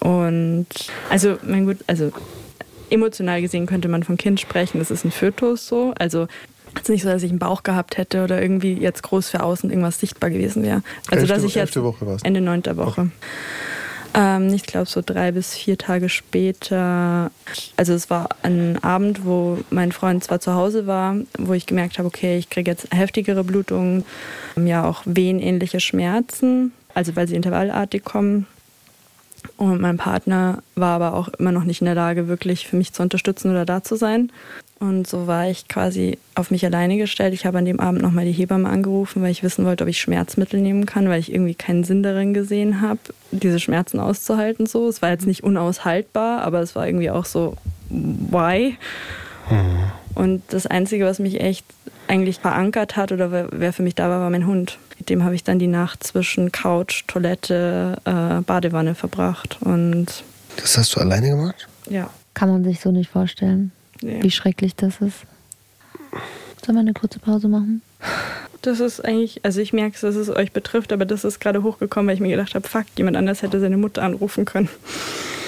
[0.00, 0.66] Und
[1.08, 2.10] also, mein gut, also
[2.90, 5.94] emotional gesehen könnte man vom Kind sprechen, das ist ein Fötus so.
[5.98, 6.26] Also
[6.74, 9.42] es ist nicht so, dass ich einen Bauch gehabt hätte oder irgendwie jetzt groß für
[9.42, 10.82] außen irgendwas sichtbar gewesen wäre.
[11.10, 12.22] Also Elfte- dass ich jetzt Woche war's.
[12.22, 13.10] Ende neunter Woche.
[14.14, 17.30] Ähm, ich glaube so drei bis vier Tage später.
[17.76, 21.98] Also es war ein Abend, wo mein Freund zwar zu Hause war, wo ich gemerkt
[21.98, 24.04] habe, okay, ich kriege jetzt heftigere Blutungen,
[24.56, 28.46] ja auch wehenähnliche Schmerzen, also weil sie intervallartig kommen.
[29.56, 32.92] Und mein Partner war aber auch immer noch nicht in der Lage, wirklich für mich
[32.92, 34.30] zu unterstützen oder da zu sein.
[34.80, 37.34] Und so war ich quasi auf mich alleine gestellt.
[37.34, 40.00] Ich habe an dem Abend nochmal die Hebamme angerufen, weil ich wissen wollte, ob ich
[40.00, 42.98] Schmerzmittel nehmen kann, weil ich irgendwie keinen Sinn darin gesehen habe,
[43.30, 44.64] diese Schmerzen auszuhalten.
[44.66, 47.56] So, es war jetzt nicht unaushaltbar, aber es war irgendwie auch so,
[47.90, 48.76] why?
[50.14, 51.66] Und das Einzige, was mich echt
[52.08, 54.78] eigentlich verankert hat oder wer wer für mich da war, war mein Hund.
[54.98, 59.58] Mit dem habe ich dann die Nacht zwischen Couch, Toilette, äh, Badewanne verbracht.
[59.60, 60.06] Und
[60.56, 61.68] Das hast du alleine gemacht?
[61.88, 64.22] ja, Kann man sich so nicht vorstellen, nee.
[64.22, 65.26] wie schrecklich das ist.
[66.64, 67.82] Sollen wir eine kurze Pause machen?
[68.62, 72.08] das ist eigentlich, also ich merke, dass es euch betrifft, aber das ist gerade hochgekommen,
[72.08, 74.68] weil ich mir gedacht habe, fuck, jemand anders hätte seine Mutter anrufen können.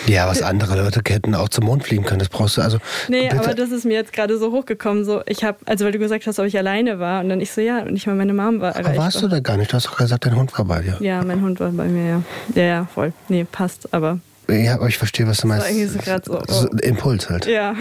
[0.07, 2.19] Ja, was andere Leute hätten auch zum Mond fliegen können.
[2.19, 2.79] Das brauchst du also.
[3.09, 3.39] Nee, bitte.
[3.39, 5.05] aber das ist mir jetzt gerade so hochgekommen.
[5.05, 7.53] So, ich habe, also weil du gesagt hast, ob ich alleine war, und dann ich
[7.53, 9.73] so, ja, nicht mal meine Mom war aber warst du da gar nicht?
[9.73, 10.97] Du hast doch gesagt, dein Hund war bei dir.
[11.01, 12.23] Ja, mein Hund war bei mir, ja.
[12.55, 13.13] Ja, ja, voll.
[13.29, 15.69] Nee, passt, aber Ja, aber ich verstehe, was du meinst.
[15.69, 16.77] so, So oh.
[16.83, 17.47] Impuls halt.
[17.47, 17.77] ja.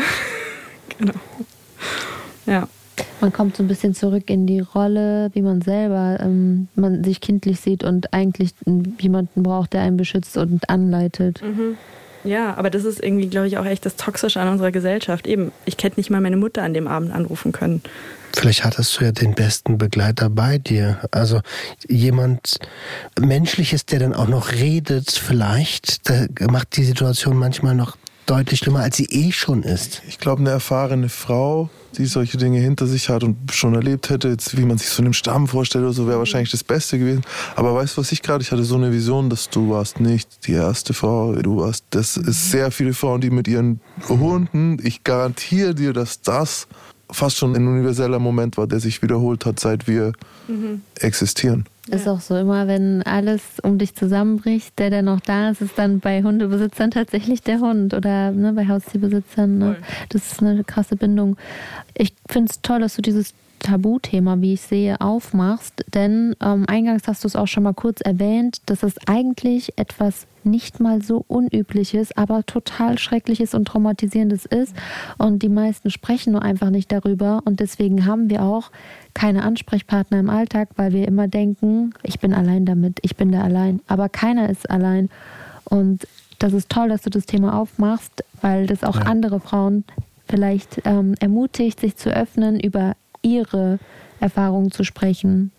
[0.98, 1.14] Genau.
[2.46, 2.68] Ja.
[3.20, 7.22] Man kommt so ein bisschen zurück in die Rolle, wie man selber, ähm, man sich
[7.22, 8.52] kindlich sieht und eigentlich
[9.00, 11.42] jemanden braucht, der einen beschützt und anleitet.
[12.24, 15.26] Ja, aber das ist irgendwie, glaube ich, auch echt das Toxische an unserer Gesellschaft.
[15.26, 17.82] Eben, ich hätte nicht mal meine Mutter an dem Abend anrufen können.
[18.34, 21.00] Vielleicht hattest du ja den besten Begleiter bei dir.
[21.12, 21.42] Also
[21.88, 22.60] jemand
[23.20, 28.80] Menschliches, der dann auch noch redet, vielleicht, der macht die Situation manchmal noch deutlich schlimmer,
[28.80, 30.01] als sie eh schon ist.
[30.07, 34.30] Ich glaube, eine erfahrene Frau, die solche Dinge hinter sich hat und schon erlebt hätte,
[34.30, 37.24] jetzt, wie man sich so einem Stamm vorstellt oder so, wäre wahrscheinlich das Beste gewesen.
[37.55, 40.47] Aber weißt du, was ich gerade, ich hatte so eine Vision, dass du warst nicht
[40.47, 45.03] die erste Frau, du warst, das ist sehr viele Frauen, die mit ihren Hunden, ich
[45.03, 46.67] garantiere dir, dass das
[47.12, 50.14] fast schon ein universeller Moment war, der sich wiederholt hat, seit wir
[50.47, 50.82] Mhm.
[50.99, 51.66] existieren.
[51.89, 55.78] Ist auch so, immer wenn alles um dich zusammenbricht, der, der noch da ist, ist
[55.78, 59.57] dann bei Hundebesitzern tatsächlich der Hund oder ne, bei Haustierbesitzern.
[59.57, 59.76] Ne?
[60.09, 61.38] Das ist eine krasse Bindung.
[61.95, 67.03] Ich finde es toll, dass du dieses Tabuthema, wie ich sehe, aufmachst, denn ähm, eingangs
[67.07, 71.24] hast du es auch schon mal kurz erwähnt, dass es eigentlich etwas nicht mal so
[71.28, 74.76] Unübliches, aber total Schreckliches und Traumatisierendes ist.
[75.20, 77.41] Und die meisten sprechen nur einfach nicht darüber.
[77.45, 78.72] Und deswegen haben wir auch
[79.14, 83.41] keine Ansprechpartner im Alltag, weil wir immer denken, ich bin allein damit, ich bin da
[83.43, 83.82] allein.
[83.88, 85.09] Aber keiner ist allein.
[85.66, 86.07] Und
[86.39, 89.03] das ist toll, dass du das Thema aufmachst, weil das auch Ja.
[89.03, 89.84] andere Frauen
[90.28, 93.80] vielleicht ähm, ermutigt, sich zu öffnen, über ihre
[94.19, 95.51] Erfahrungen zu sprechen.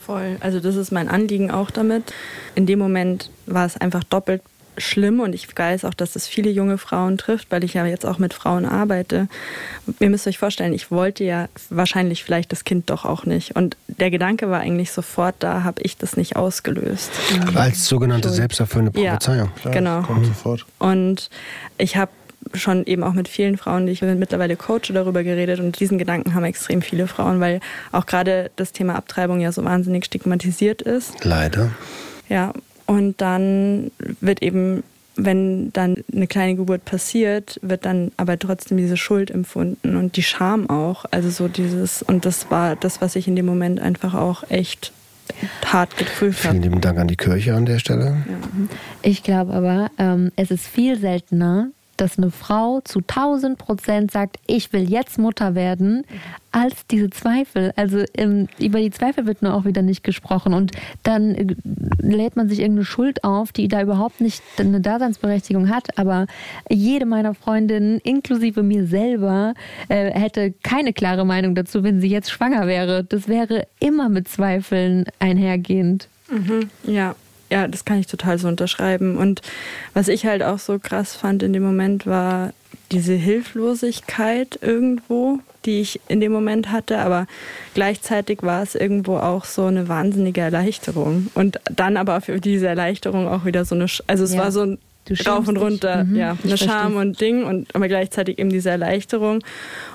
[0.00, 0.36] Voll.
[0.40, 2.12] Also das ist mein Anliegen auch damit.
[2.54, 4.42] In dem Moment war es einfach doppelt
[4.78, 8.04] schlimm und ich weiß auch, dass es viele junge Frauen trifft, weil ich ja jetzt
[8.04, 9.26] auch mit Frauen arbeite.
[10.00, 13.56] Ihr müsst euch vorstellen, ich wollte ja wahrscheinlich vielleicht das Kind doch auch nicht.
[13.56, 17.10] Und der Gedanke war eigentlich sofort da, habe ich das nicht ausgelöst.
[17.54, 19.12] Als sogenannte selbsterfüllende Ja.
[19.12, 19.50] Prophezeiung.
[19.62, 20.02] Klar, Genau.
[20.02, 20.66] Kommt sofort.
[20.78, 21.30] Und
[21.78, 22.10] ich habe
[22.54, 25.60] schon eben auch mit vielen Frauen, die ich mittlerweile coache, darüber geredet.
[25.60, 27.60] Und diesen Gedanken haben extrem viele Frauen, weil
[27.92, 31.24] auch gerade das Thema Abtreibung ja so wahnsinnig stigmatisiert ist.
[31.24, 31.70] Leider.
[32.28, 32.52] Ja,
[32.86, 33.90] und dann
[34.20, 34.82] wird eben,
[35.16, 40.22] wenn dann eine kleine Geburt passiert, wird dann aber trotzdem diese Schuld empfunden und die
[40.22, 41.04] Scham auch.
[41.10, 44.92] Also so dieses, und das war das, was ich in dem Moment einfach auch echt
[45.64, 48.24] hart geprüft Vielen lieben Dank an die Kirche an der Stelle.
[49.02, 54.38] Ich glaube aber, ähm, es ist viel seltener, dass eine Frau zu 1000 Prozent sagt,
[54.46, 56.04] ich will jetzt Mutter werden,
[56.52, 57.72] als diese Zweifel.
[57.76, 60.54] Also ähm, über die Zweifel wird nur auch wieder nicht gesprochen.
[60.54, 60.72] Und
[61.02, 61.54] dann äh,
[61.98, 65.98] lädt man sich irgendeine Schuld auf, die da überhaupt nicht eine Daseinsberechtigung hat.
[65.98, 66.26] Aber
[66.70, 69.54] jede meiner Freundinnen, inklusive mir selber,
[69.88, 73.04] äh, hätte keine klare Meinung dazu, wenn sie jetzt schwanger wäre.
[73.04, 76.08] Das wäre immer mit Zweifeln einhergehend.
[76.84, 77.14] Ja,
[77.50, 79.16] ja, das kann ich total so unterschreiben.
[79.16, 79.42] Und
[79.94, 82.52] was ich halt auch so krass fand in dem Moment war
[82.92, 87.26] diese Hilflosigkeit irgendwo, die ich in dem Moment hatte, aber
[87.74, 91.28] gleichzeitig war es irgendwo auch so eine wahnsinnige Erleichterung.
[91.34, 94.42] Und dann aber für diese Erleichterung auch wieder so eine, Sch also es Ja.
[94.42, 94.78] war so ein
[95.26, 96.56] rauf und runter, Mhm, ja, eine.
[96.58, 99.40] Scham und Ding und aber gleichzeitig eben diese Erleichterung.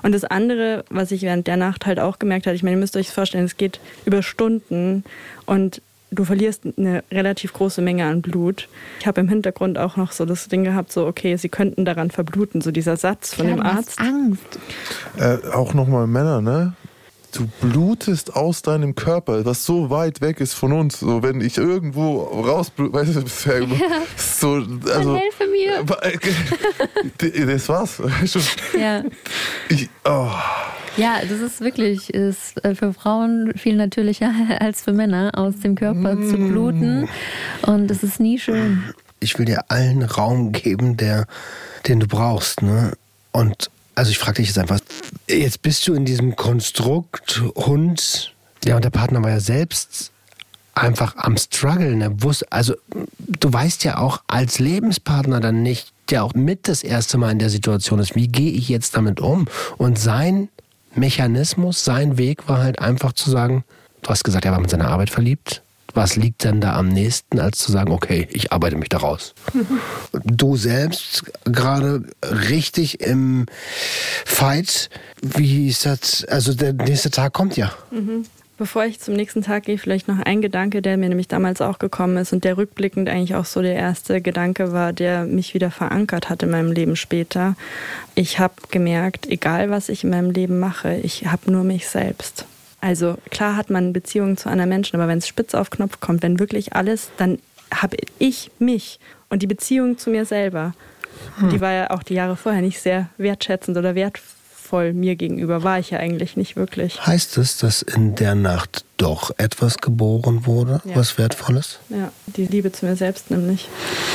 [0.04, 2.80] Und das andere, was ich während der Nacht halt auch gemerkt habe, ich meine, ihr
[2.80, 5.04] müsst euch vorstellen, es geht über Stunden
[5.46, 5.82] und
[6.12, 8.68] du verlierst eine relativ große Menge an Blut.
[9.00, 12.12] Ich habe im Hintergrund auch noch so das Ding gehabt, so okay, sie könnten daran
[12.12, 14.02] verbluten, so dieser Satz von Klar, dem du hast Arzt.
[14.02, 14.60] Angst.
[15.18, 16.74] Äh, auch nochmal Männer, ne?
[17.34, 21.00] Du blutest aus deinem Körper, was so weit weg ist von uns.
[21.00, 23.62] So, wenn ich irgendwo rausblute, weißt du, das ist ja
[24.18, 25.16] so, also.
[25.16, 25.86] helfe mir.
[27.48, 28.02] Das war's.
[28.78, 29.04] Ja.
[29.70, 30.30] Ich, oh.
[30.98, 35.76] Ja, das ist wirklich ist äh, für Frauen viel natürlicher als für Männer, aus dem
[35.76, 37.08] Körper zu bluten.
[37.62, 38.84] Und es ist nie schön.
[39.20, 41.28] ich will dir allen Raum geben, der,
[41.88, 42.62] den du brauchst.
[42.62, 42.94] Ne?
[43.32, 44.80] Und also ich frage dich jetzt einfach,
[45.30, 48.34] jetzt bist du in diesem Konstrukt Hund,
[48.66, 50.12] ja, und der Partner war ja selbst
[50.76, 52.02] einfach am struggeln.
[52.02, 52.76] Er wusste, also
[53.18, 57.40] du weißt ja auch als Lebenspartner dann nicht, der auch mit das erste Mal in
[57.40, 59.48] der Situation ist, wie gehe ich jetzt damit um?
[59.78, 60.50] Und sein
[60.96, 63.64] Mechanismus, sein Weg war halt einfach zu sagen,
[64.02, 65.62] du hast gesagt, er war mit seiner Arbeit verliebt.
[65.94, 69.34] Was liegt denn da am nächsten, als zu sagen, okay, ich arbeite mich da raus?
[70.24, 73.46] du selbst gerade richtig im
[74.26, 74.90] Fight.
[75.22, 76.24] Wie ist das?
[76.26, 77.74] Also der nächste Tag kommt ja.
[78.62, 81.80] Bevor ich zum nächsten Tag gehe, vielleicht noch ein Gedanke, der mir nämlich damals auch
[81.80, 85.72] gekommen ist und der rückblickend eigentlich auch so der erste Gedanke war, der mich wieder
[85.72, 87.56] verankert hat in meinem Leben später.
[88.14, 92.46] Ich habe gemerkt, egal was ich in meinem Leben mache, ich habe nur mich selbst.
[92.82, 96.22] Also klar hat man Beziehungen zu anderen Menschen, aber wenn es spitz auf Knopf kommt,
[96.22, 97.40] wenn wirklich alles, dann
[97.74, 99.00] habe ich mich
[99.30, 100.76] und die Beziehung zu mir selber.
[101.42, 104.41] Und die war ja auch die Jahre vorher nicht sehr wertschätzend oder wertvoll
[104.94, 107.06] mir gegenüber, war ich ja eigentlich nicht wirklich.
[107.06, 110.96] Heißt es, dass in der Nacht doch etwas geboren wurde, Ja.
[110.96, 111.80] was Wertvolles?
[111.90, 113.68] Ja, die Liebe zu mir selbst nämlich.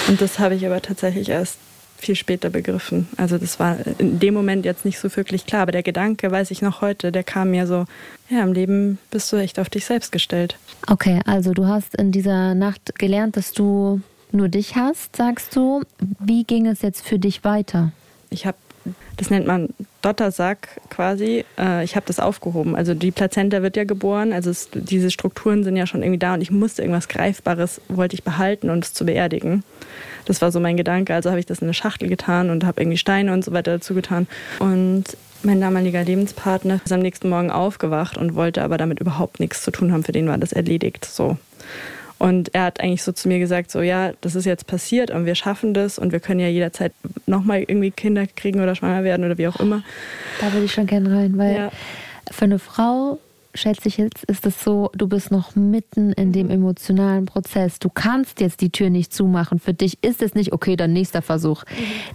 [0.09, 1.59] Und das habe ich aber tatsächlich erst
[1.99, 3.09] viel später begriffen.
[3.17, 6.51] Also das war in dem Moment jetzt nicht so wirklich klar, aber der Gedanke, weiß
[6.51, 7.87] ich noch heute, der kam mir so,
[8.29, 10.57] ja, im Leben bist du echt auf dich selbst gestellt.
[10.89, 14.01] Okay, also du hast in dieser Nacht gelernt, dass du
[14.31, 15.83] nur dich hast, sagst du.
[16.21, 17.93] Wie ging es jetzt für dich weiter?
[18.29, 18.59] Ich habe
[19.17, 19.69] das nennt man
[20.03, 21.45] Dottersack quasi.
[21.59, 22.77] Äh, ich habe das aufgehoben.
[22.77, 26.35] Also die Plazenta wird ja geboren, also es, diese Strukturen sind ja schon irgendwie da
[26.35, 29.65] und ich musste irgendwas Greifbares, wollte ich behalten und es zu beerdigen.
[30.27, 31.15] Das war so mein Gedanke.
[31.15, 33.73] Also habe ich das in eine Schachtel getan und habe irgendwie Steine und so weiter
[33.73, 34.27] dazu getan.
[34.59, 35.05] Und
[35.43, 39.71] mein damaliger Lebenspartner ist am nächsten Morgen aufgewacht und wollte aber damit überhaupt nichts zu
[39.71, 40.03] tun haben.
[40.03, 41.05] Für den war das erledigt.
[41.05, 41.39] So.
[42.19, 45.27] Und er hat eigentlich so zu mir gesagt, so ja, das ist jetzt passiert und
[45.27, 46.93] wir schaffen das und wir können ja jederzeit
[47.27, 49.83] nochmal irgendwie Kinder kriegen oder schwanger werden oder wie auch immer.
[50.41, 51.71] Da würde ich schon gerne rein, weil ja.
[52.31, 53.19] für eine Frau
[53.57, 57.79] schätze ich jetzt, ist es so, du bist noch mitten in dem emotionalen Prozess.
[57.79, 59.59] Du kannst jetzt die Tür nicht zumachen.
[59.59, 61.65] Für dich ist es nicht, okay, dann nächster Versuch.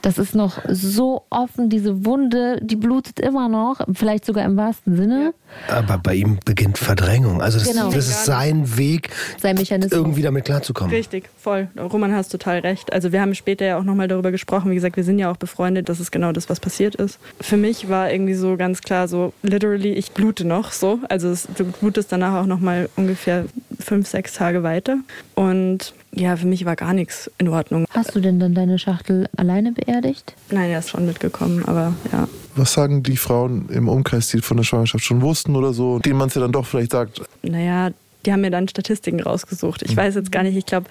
[0.02, 4.96] Das ist noch so offen, diese Wunde, die blutet immer noch, vielleicht sogar im wahrsten
[4.96, 5.34] Sinne.
[5.68, 7.42] Aber bei ihm beginnt Verdrängung.
[7.42, 7.92] Also das, genau.
[7.92, 9.92] das ist sein Weg, sein Mechanismus.
[9.92, 10.94] irgendwie damit klarzukommen.
[10.94, 11.68] Richtig, voll.
[11.78, 12.94] Roman hast total recht.
[12.94, 14.72] Also wir haben später ja auch nochmal darüber gesprochen.
[14.72, 15.90] Wie gesagt, wir sind ja auch befreundet.
[15.90, 17.20] Das ist genau das, was passiert ist.
[17.40, 21.00] Für mich war irgendwie so ganz klar so, literally, ich blute noch so.
[21.10, 23.46] Also es, du blutest danach auch nochmal ungefähr
[23.80, 24.98] fünf, sechs Tage weiter.
[25.36, 27.86] Und ja, für mich war gar nichts in Ordnung.
[27.90, 30.36] Hast du denn dann deine Schachtel alleine beerdigt?
[30.50, 32.28] Nein, er ist schon mitgekommen, aber ja.
[32.56, 36.18] Was sagen die Frauen im Umkreis, die von der Schwangerschaft schon wussten oder so, denen
[36.18, 37.22] man es ja dann doch vielleicht sagt?
[37.44, 37.92] Naja,
[38.26, 39.82] die haben mir dann Statistiken rausgesucht.
[39.84, 39.98] Ich mhm.
[39.98, 40.88] weiß jetzt gar nicht, ich glaube,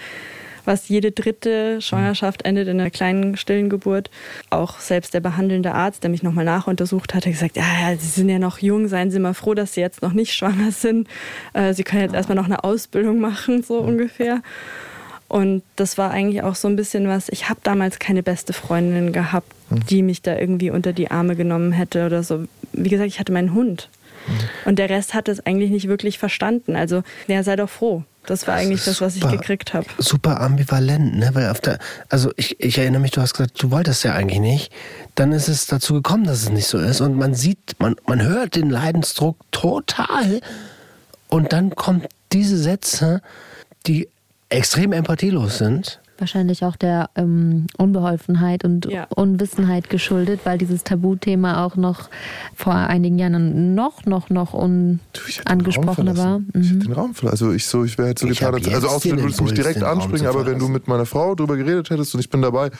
[0.64, 4.10] was jede dritte Schwangerschaft endet in einer kleinen stillen Geburt.
[4.50, 8.06] Auch selbst der behandelnde Arzt, der mich nochmal nachuntersucht hat, hat gesagt, ja, ja, Sie
[8.06, 11.08] sind ja noch jung, seien Sie mal froh, dass Sie jetzt noch nicht schwanger sind.
[11.52, 14.42] Äh, Sie können jetzt erstmal noch eine Ausbildung machen, so ungefähr.
[15.30, 19.12] Und das war eigentlich auch so ein bisschen was, ich habe damals keine beste Freundin
[19.12, 19.86] gehabt, hm.
[19.86, 22.46] die mich da irgendwie unter die Arme genommen hätte oder so.
[22.72, 23.88] Wie gesagt, ich hatte meinen Hund.
[24.26, 24.34] Hm.
[24.64, 26.74] Und der Rest hat es eigentlich nicht wirklich verstanden.
[26.74, 28.02] Also, ja, sei doch froh.
[28.26, 29.86] Das war das eigentlich das, was super, ich gekriegt habe.
[29.98, 31.30] Super ambivalent, ne?
[31.32, 34.40] Weil auf der, also ich, ich erinnere mich, du hast gesagt, du wolltest ja eigentlich
[34.40, 34.72] nicht.
[35.14, 37.00] Dann ist es dazu gekommen, dass es nicht so ist.
[37.00, 40.40] Und man sieht, man, man hört den Leidensdruck total.
[41.28, 43.22] Und dann kommen diese Sätze,
[43.86, 44.08] die
[44.48, 46.00] extrem empathielos sind.
[46.20, 49.06] Wahrscheinlich auch der ähm, Unbeholfenheit und ja.
[49.08, 52.10] Unwissenheit geschuldet, weil dieses Tabuthema auch noch
[52.54, 56.38] vor einigen Jahren noch, noch, noch unangesprochener war.
[56.40, 56.46] Mhm.
[56.54, 57.30] Ich hätte den Raum verlassen.
[57.32, 59.82] Also ich so, ich wäre halt so ich getan, also außer du würdest mich direkt
[59.82, 62.78] anspringen, aber wenn du mit meiner Frau drüber geredet hättest und ich bin dabei, dann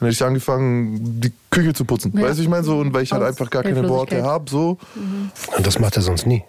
[0.00, 2.12] hätte ich angefangen, die Küche zu putzen.
[2.14, 2.24] Ja.
[2.24, 4.76] Weißt du, ich meine so, und weil ich halt einfach gar keine Worte habe, so.
[4.94, 5.30] Mhm.
[5.56, 6.44] Und das macht er sonst nie.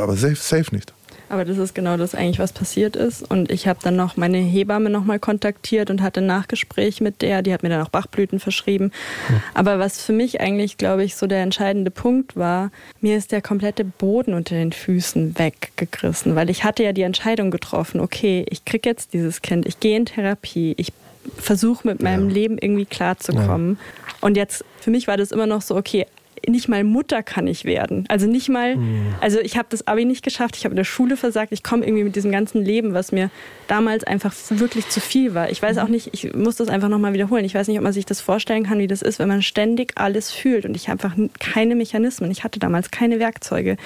[0.00, 0.94] Aber safe, safe nicht.
[1.28, 3.28] Aber das ist genau das eigentlich, was passiert ist.
[3.28, 7.42] Und ich habe dann noch meine Hebamme nochmal kontaktiert und hatte ein Nachgespräch mit der.
[7.42, 8.92] Die hat mir dann auch Bachblüten verschrieben.
[9.26, 9.40] Hm.
[9.54, 12.70] Aber was für mich eigentlich, glaube ich, so der entscheidende Punkt war,
[13.00, 16.36] mir ist der komplette Boden unter den Füßen weggegriffen.
[16.36, 19.96] Weil ich hatte ja die Entscheidung getroffen, okay, ich kriege jetzt dieses Kind, ich gehe
[19.96, 20.92] in Therapie, ich
[21.36, 22.34] versuche mit meinem ja.
[22.34, 23.78] Leben irgendwie klarzukommen.
[23.78, 24.14] Ja.
[24.20, 26.06] Und jetzt, für mich war das immer noch so, okay,
[26.48, 28.04] nicht mal Mutter kann ich werden.
[28.08, 29.14] Also nicht mal, mhm.
[29.20, 31.84] also ich habe das Abi nicht geschafft, ich habe in der Schule versagt, ich komme
[31.84, 33.30] irgendwie mit diesem ganzen Leben, was mir
[33.66, 35.50] damals einfach wirklich zu viel war.
[35.50, 37.44] Ich weiß auch nicht, ich muss das einfach nochmal wiederholen.
[37.44, 39.92] Ich weiß nicht, ob man sich das vorstellen kann, wie das ist, wenn man ständig
[39.96, 42.30] alles fühlt und ich habe einfach keine Mechanismen.
[42.30, 43.76] Ich hatte damals keine Werkzeuge,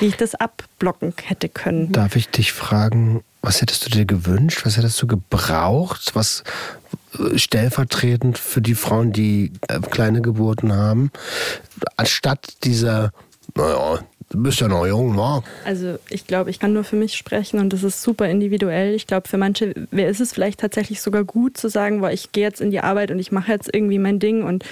[0.00, 1.92] wie ich das abblocken hätte können.
[1.92, 4.62] Darf ich dich fragen, was hättest du dir gewünscht?
[4.64, 6.10] Was hättest du gebraucht?
[6.14, 6.42] Was
[7.34, 11.10] stellvertretend für die Frauen, die äh, kleine Geburten haben,
[11.96, 13.12] anstatt dieser,
[13.54, 14.00] naja,
[14.30, 15.42] du bist ja noch jung, wa?
[15.64, 18.94] Also ich glaube, ich kann nur für mich sprechen und das ist super individuell.
[18.94, 22.44] Ich glaube, für manche ist es vielleicht tatsächlich sogar gut zu sagen, weil ich gehe
[22.44, 24.64] jetzt in die Arbeit und ich mache jetzt irgendwie mein Ding und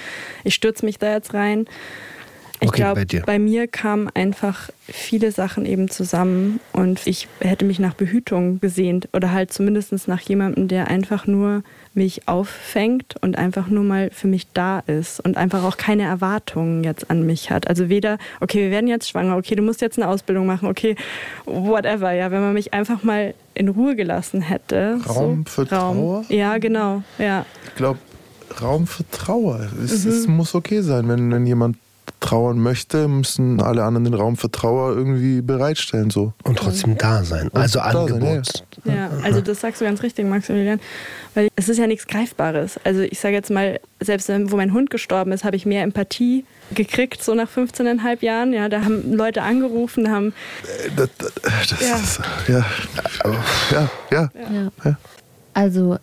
[0.43, 1.65] ich stürze mich da jetzt rein.
[2.59, 7.65] Ich okay, glaube, bei, bei, mir kamen einfach viele Sachen eben zusammen und ich hätte
[7.65, 11.61] mich nach Behütung gesehnt oder halt zumindest nach jemandem, der einfach nur
[11.93, 16.83] mich auffängt und einfach nur mal für mich da ist und einfach auch keine Erwartungen
[16.83, 17.67] jetzt an mich hat.
[17.67, 20.95] Also weder, okay, wir werden jetzt schwanger, okay, du musst jetzt eine Ausbildung machen, okay,
[21.45, 22.11] whatever.
[22.11, 24.99] Ja, wenn man mich einfach mal in Ruhe gelassen hätte.
[25.07, 25.97] Raum so, für Raum.
[25.97, 26.25] Trauer?
[26.29, 27.45] Ja, genau, ja.
[27.67, 27.99] Ich glaube,
[28.61, 29.67] Raum für Trauer.
[29.83, 30.11] Es, mhm.
[30.11, 31.77] es, muss okay sein, wenn, wenn jemand
[32.19, 36.09] trauern möchte, müssen alle anderen den Raum für Trauer irgendwie bereitstellen.
[36.09, 36.33] So.
[36.43, 37.49] Und trotzdem da sein.
[37.53, 38.65] Also Angebot.
[38.85, 40.79] Ja, ja, also das sagst du ganz richtig, Maximilian.
[41.35, 42.79] Weil es ist ja nichts Greifbares.
[42.83, 46.45] Also ich sage jetzt mal, selbst wo mein Hund gestorben ist, habe ich mehr Empathie
[46.73, 48.53] gekriegt, so nach 15,5 Jahren.
[48.53, 50.33] Ja, da haben Leute angerufen, haben.
[50.63, 51.95] Äh, das, das ja.
[51.95, 52.65] Ist, ja.
[53.71, 54.29] Ja, ja.
[54.51, 54.71] ja.
[54.83, 54.97] ja.
[55.53, 55.97] Also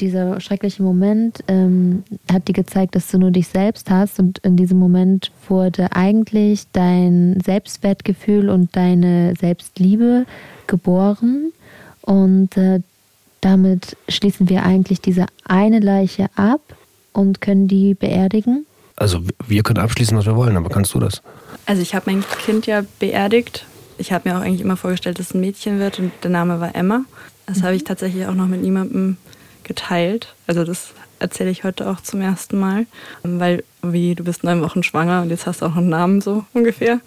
[0.00, 4.56] dieser schreckliche Moment ähm, hat dir gezeigt, dass du nur dich selbst hast und in
[4.56, 10.26] diesem Moment wurde eigentlich dein Selbstwertgefühl und deine Selbstliebe
[10.66, 11.52] geboren
[12.02, 12.80] und äh,
[13.40, 16.60] damit schließen wir eigentlich diese eine Leiche ab
[17.12, 18.66] und können die beerdigen.
[18.96, 21.22] Also wir können abschließen, was wir wollen, aber kannst du das?
[21.66, 23.64] Also ich habe mein Kind ja beerdigt.
[23.96, 26.60] Ich habe mir auch eigentlich immer vorgestellt, dass es ein Mädchen wird und der Name
[26.60, 27.04] war Emma.
[27.46, 29.16] Das habe ich tatsächlich auch noch mit niemandem
[29.68, 30.34] geteilt.
[30.46, 32.86] Also das erzähle ich heute auch zum ersten Mal,
[33.22, 36.44] weil wie du bist neun Wochen schwanger und jetzt hast du auch einen Namen so
[36.52, 37.00] ungefähr.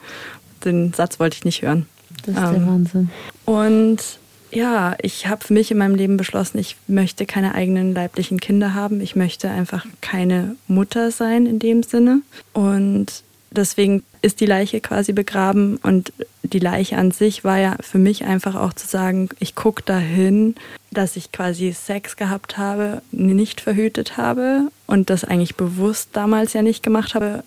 [0.64, 1.88] Den Satz wollte ich nicht hören.
[2.26, 3.09] Das ist der Wahnsinn.
[3.45, 4.20] Und
[4.51, 8.74] ja, ich habe für mich in meinem Leben beschlossen, ich möchte keine eigenen leiblichen Kinder
[8.74, 9.01] haben.
[9.01, 12.22] Ich möchte einfach keine Mutter sein in dem Sinne.
[12.53, 17.97] Und deswegen ist die Leiche quasi begraben und die Leiche an sich war ja für
[17.97, 20.55] mich einfach auch zu sagen, ich gucke dahin,
[20.91, 26.61] dass ich quasi Sex gehabt habe, nicht verhütet habe und das eigentlich bewusst damals ja
[26.61, 27.43] nicht gemacht habe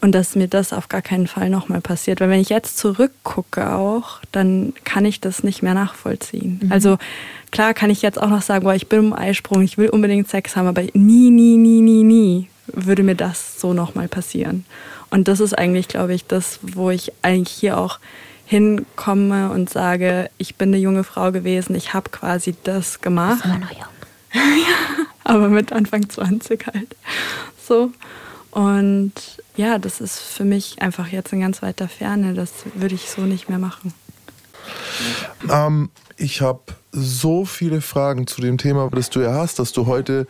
[0.00, 2.20] und dass mir das auf gar keinen Fall nochmal passiert.
[2.20, 6.60] Weil wenn ich jetzt zurückgucke auch, dann kann ich das nicht mehr nachvollziehen.
[6.62, 6.72] Mhm.
[6.72, 6.98] Also
[7.52, 10.28] klar kann ich jetzt auch noch sagen, boah, ich bin im Eisprung, ich will unbedingt
[10.28, 14.64] Sex haben, aber nie, nie, nie, nie, nie würde mir das so nochmal passieren.
[15.10, 17.98] Und das ist eigentlich, glaube ich, das, wo ich eigentlich hier auch
[18.52, 23.40] hinkomme und sage, ich bin eine junge Frau gewesen, ich habe quasi das gemacht.
[23.44, 23.88] Das ist immer noch jung.
[24.34, 26.94] ja, aber mit Anfang 20 halt.
[27.66, 27.90] So.
[28.50, 29.14] Und
[29.56, 32.34] ja, das ist für mich einfach jetzt in ganz weiter Ferne.
[32.34, 33.94] Das würde ich so nicht mehr machen.
[35.48, 35.90] Ähm,
[36.22, 36.60] ich habe
[36.92, 40.26] so viele Fragen zu dem Thema, das du ja hast, dass du heute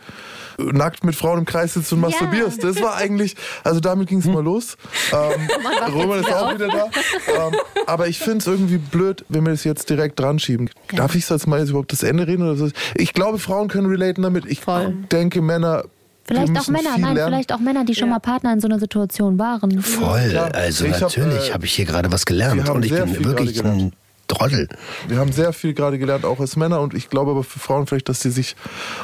[0.57, 2.09] nackt mit Frauen im Kreis sitzt und ja.
[2.09, 2.63] masturbierst.
[2.63, 4.77] Das war eigentlich, also damit ging es mal los.
[5.11, 5.49] Ähm,
[5.93, 6.85] Roman ist auch wieder da.
[6.85, 10.69] Ähm, aber ich finde es irgendwie blöd, wenn wir das jetzt direkt dran schieben.
[10.91, 10.99] Ja.
[10.99, 12.43] Darf ich jetzt mal jetzt überhaupt das Ende reden?
[12.43, 12.69] Oder so?
[12.95, 14.45] Ich glaube, Frauen können relaten damit.
[14.45, 14.93] Ich Voll.
[15.11, 15.83] denke, Männer
[16.25, 17.33] Vielleicht auch Männer, nein, lernen.
[17.33, 18.13] vielleicht auch Männer, die schon ja.
[18.13, 19.81] mal Partner in so einer Situation waren.
[19.81, 23.25] Voll, ja, also natürlich habe äh, hab ich hier gerade was gelernt und ich bin
[23.25, 23.91] wirklich ein
[24.27, 24.67] Trottel.
[25.07, 26.81] Wir haben sehr viel gerade gelernt, auch als Männer.
[26.81, 28.55] Und ich glaube aber für Frauen vielleicht, dass sie sich.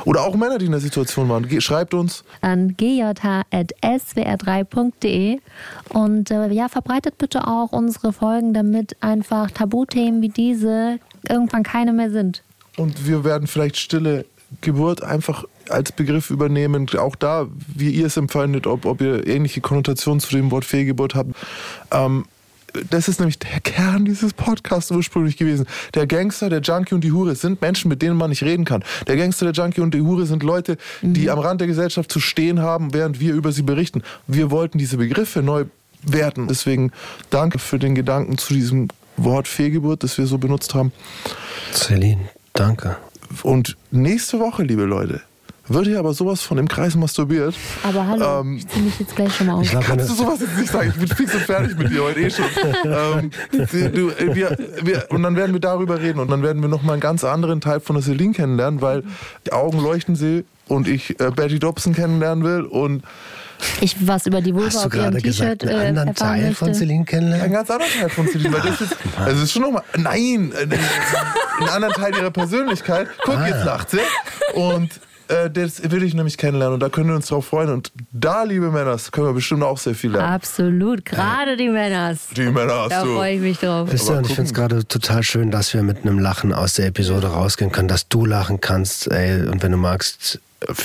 [0.05, 1.47] Oder auch Männer, die in der Situation waren.
[1.61, 2.23] Schreibt uns.
[2.41, 5.39] An gj.swr3.de.
[5.89, 11.91] Und äh, ja, verbreitet bitte auch unsere Folgen, damit einfach Tabuthemen wie diese irgendwann keine
[11.93, 12.43] mehr sind.
[12.77, 14.25] Und wir werden vielleicht stille
[14.61, 16.87] Geburt einfach als Begriff übernehmen.
[16.97, 21.15] Auch da, wie ihr es empfindet, ob, ob ihr ähnliche Konnotationen zu dem Wort Fehlgeburt
[21.15, 21.31] habt.
[21.91, 22.25] Ähm,
[22.89, 25.65] das ist nämlich der Kern dieses Podcasts ursprünglich gewesen.
[25.93, 28.83] Der Gangster, der Junkie und die Hure sind Menschen, mit denen man nicht reden kann.
[29.07, 31.29] Der Gangster, der Junkie und die Hure sind Leute, die mhm.
[31.29, 34.03] am Rand der Gesellschaft zu stehen haben, während wir über sie berichten.
[34.27, 35.65] Wir wollten diese Begriffe neu
[36.03, 36.47] werten.
[36.47, 36.91] Deswegen
[37.29, 40.91] danke für den Gedanken zu diesem Wort Fehlgeburt, das wir so benutzt haben.
[41.73, 42.97] Celine, danke.
[43.43, 45.21] Und nächste Woche, liebe Leute,
[45.69, 47.55] wird hier aber sowas von im Kreis masturbiert.
[47.83, 49.71] Aber hallo, ähm, ich zieh mich jetzt gleich schon mal auf.
[49.81, 50.89] Kannst du sowas jetzt nicht sagen?
[50.93, 52.45] Ich bin fix und fertig mit dir heute eh schon.
[52.85, 56.93] ähm, du, wir, wir, und dann werden wir darüber reden und dann werden wir nochmal
[56.93, 59.03] einen ganz anderen Teil von der Celine kennenlernen, weil
[59.45, 63.03] die Augen leuchten sie und ich äh, Betty Dobson kennenlernen will und
[63.81, 66.55] ich was über die Vulva Hast du gerade gesagt, einen äh, anderen Teil möchte.
[66.55, 67.45] von Celine kennenlernen?
[67.45, 71.69] Ein ganz anderer Teil von Celine, weil das ist, also ist schon nochmal, nein, einen
[71.69, 73.07] anderen Teil ihrer Persönlichkeit.
[73.23, 73.99] Guck, ah, jetzt lacht sie.
[74.53, 74.89] Und
[75.29, 77.69] äh, das will ich nämlich kennenlernen und da können wir uns drauf freuen.
[77.69, 80.33] Und da, liebe Männers, können wir bestimmt auch sehr viel lernen.
[80.33, 82.27] Absolut, gerade die Männers.
[82.35, 82.89] Die Männers.
[82.89, 83.91] Da freue ich mich drauf.
[83.91, 86.73] Wisst ihr, und ich finde es gerade total schön, dass wir mit einem Lachen aus
[86.73, 89.11] der Episode rausgehen können, dass du lachen kannst.
[89.11, 90.39] Ey, und wenn du magst,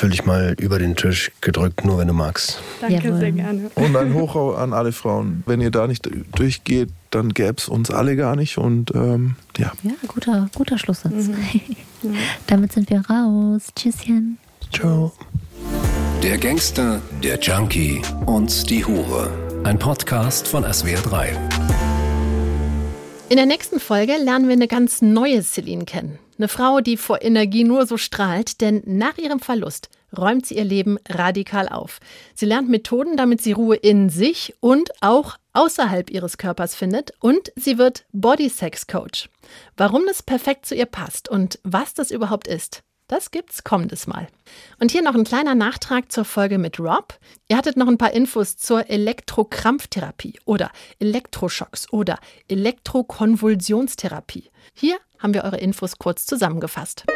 [0.08, 2.60] dich mal über den Tisch gedrückt, nur wenn du magst.
[2.80, 3.18] Danke Jawohl.
[3.18, 3.70] sehr gerne.
[3.74, 5.42] Und ein Hoch an alle Frauen.
[5.46, 8.58] Wenn ihr da nicht durchgeht, dann gäbe es uns alle gar nicht.
[8.58, 9.72] Und ähm, ja.
[9.82, 11.12] Ja, guter, guter Schlusssatz.
[11.12, 11.36] Mhm.
[12.46, 13.68] Damit sind wir raus.
[13.74, 14.38] Tschüsschen.
[14.72, 15.12] Ciao.
[16.22, 19.30] Der Gangster, der Junkie und die Hure.
[19.64, 21.28] Ein Podcast von SWR3.
[23.28, 26.18] In der nächsten Folge lernen wir eine ganz neue Celine kennen.
[26.36, 30.64] Eine Frau, die vor Energie nur so strahlt, denn nach ihrem Verlust räumt sie ihr
[30.64, 32.00] Leben radikal auf.
[32.34, 37.52] Sie lernt Methoden, damit sie Ruhe in sich und auch außerhalb ihres Körpers findet und
[37.56, 39.28] sie wird Body Sex Coach.
[39.76, 44.28] Warum das perfekt zu ihr passt und was das überhaupt ist, das gibt's kommendes Mal.
[44.80, 47.18] Und hier noch ein kleiner Nachtrag zur Folge mit Rob.
[47.48, 52.18] Ihr hattet noch ein paar Infos zur Elektrokrampftherapie oder Elektroschocks oder
[52.48, 54.48] Elektrokonvulsionstherapie.
[54.72, 57.06] Hier haben wir eure Infos kurz zusammengefasst.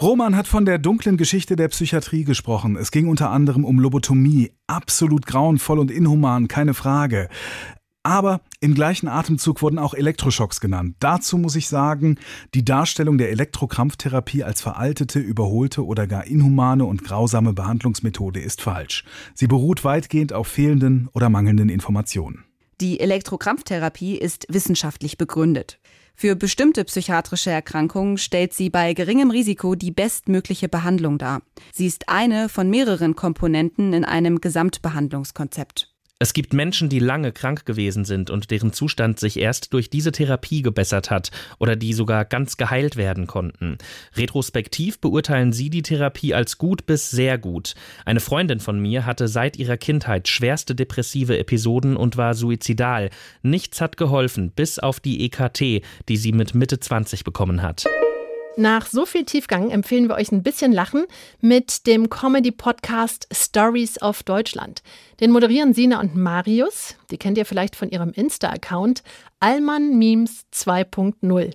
[0.00, 2.76] Roman hat von der dunklen Geschichte der Psychiatrie gesprochen.
[2.76, 4.52] Es ging unter anderem um Lobotomie.
[4.66, 7.28] Absolut grauenvoll und inhuman, keine Frage.
[8.02, 10.96] Aber im gleichen Atemzug wurden auch Elektroschocks genannt.
[11.00, 12.18] Dazu muss ich sagen,
[12.54, 19.04] die Darstellung der Elektrokrampftherapie als veraltete, überholte oder gar inhumane und grausame Behandlungsmethode ist falsch.
[19.34, 22.44] Sie beruht weitgehend auf fehlenden oder mangelnden Informationen.
[22.80, 25.79] Die Elektrokrampftherapie ist wissenschaftlich begründet.
[26.20, 31.40] Für bestimmte psychiatrische Erkrankungen stellt sie bei geringem Risiko die bestmögliche Behandlung dar.
[31.72, 35.89] Sie ist eine von mehreren Komponenten in einem Gesamtbehandlungskonzept.
[36.22, 40.12] Es gibt Menschen, die lange krank gewesen sind und deren Zustand sich erst durch diese
[40.12, 43.78] Therapie gebessert hat oder die sogar ganz geheilt werden konnten.
[44.14, 47.74] Retrospektiv beurteilen sie die Therapie als gut bis sehr gut.
[48.04, 53.08] Eine Freundin von mir hatte seit ihrer Kindheit schwerste depressive Episoden und war suizidal.
[53.40, 57.86] Nichts hat geholfen, bis auf die EKT, die sie mit Mitte 20 bekommen hat.
[58.56, 61.06] Nach so viel Tiefgang empfehlen wir euch ein bisschen Lachen
[61.40, 64.82] mit dem Comedy-Podcast Stories of Deutschland.
[65.20, 69.04] Den moderieren Sina und Marius, die kennt ihr vielleicht von ihrem Insta-Account,
[69.38, 71.52] Allmann Memes 2.0.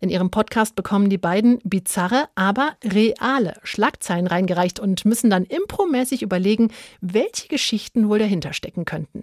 [0.00, 6.22] In ihrem Podcast bekommen die beiden bizarre, aber reale Schlagzeilen reingereicht und müssen dann impromäßig
[6.22, 6.72] überlegen,
[7.02, 9.22] welche Geschichten wohl dahinter stecken könnten.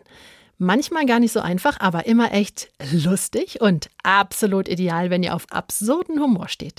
[0.57, 5.47] Manchmal gar nicht so einfach, aber immer echt lustig und absolut ideal, wenn ihr auf
[5.51, 6.73] absurden Humor steht.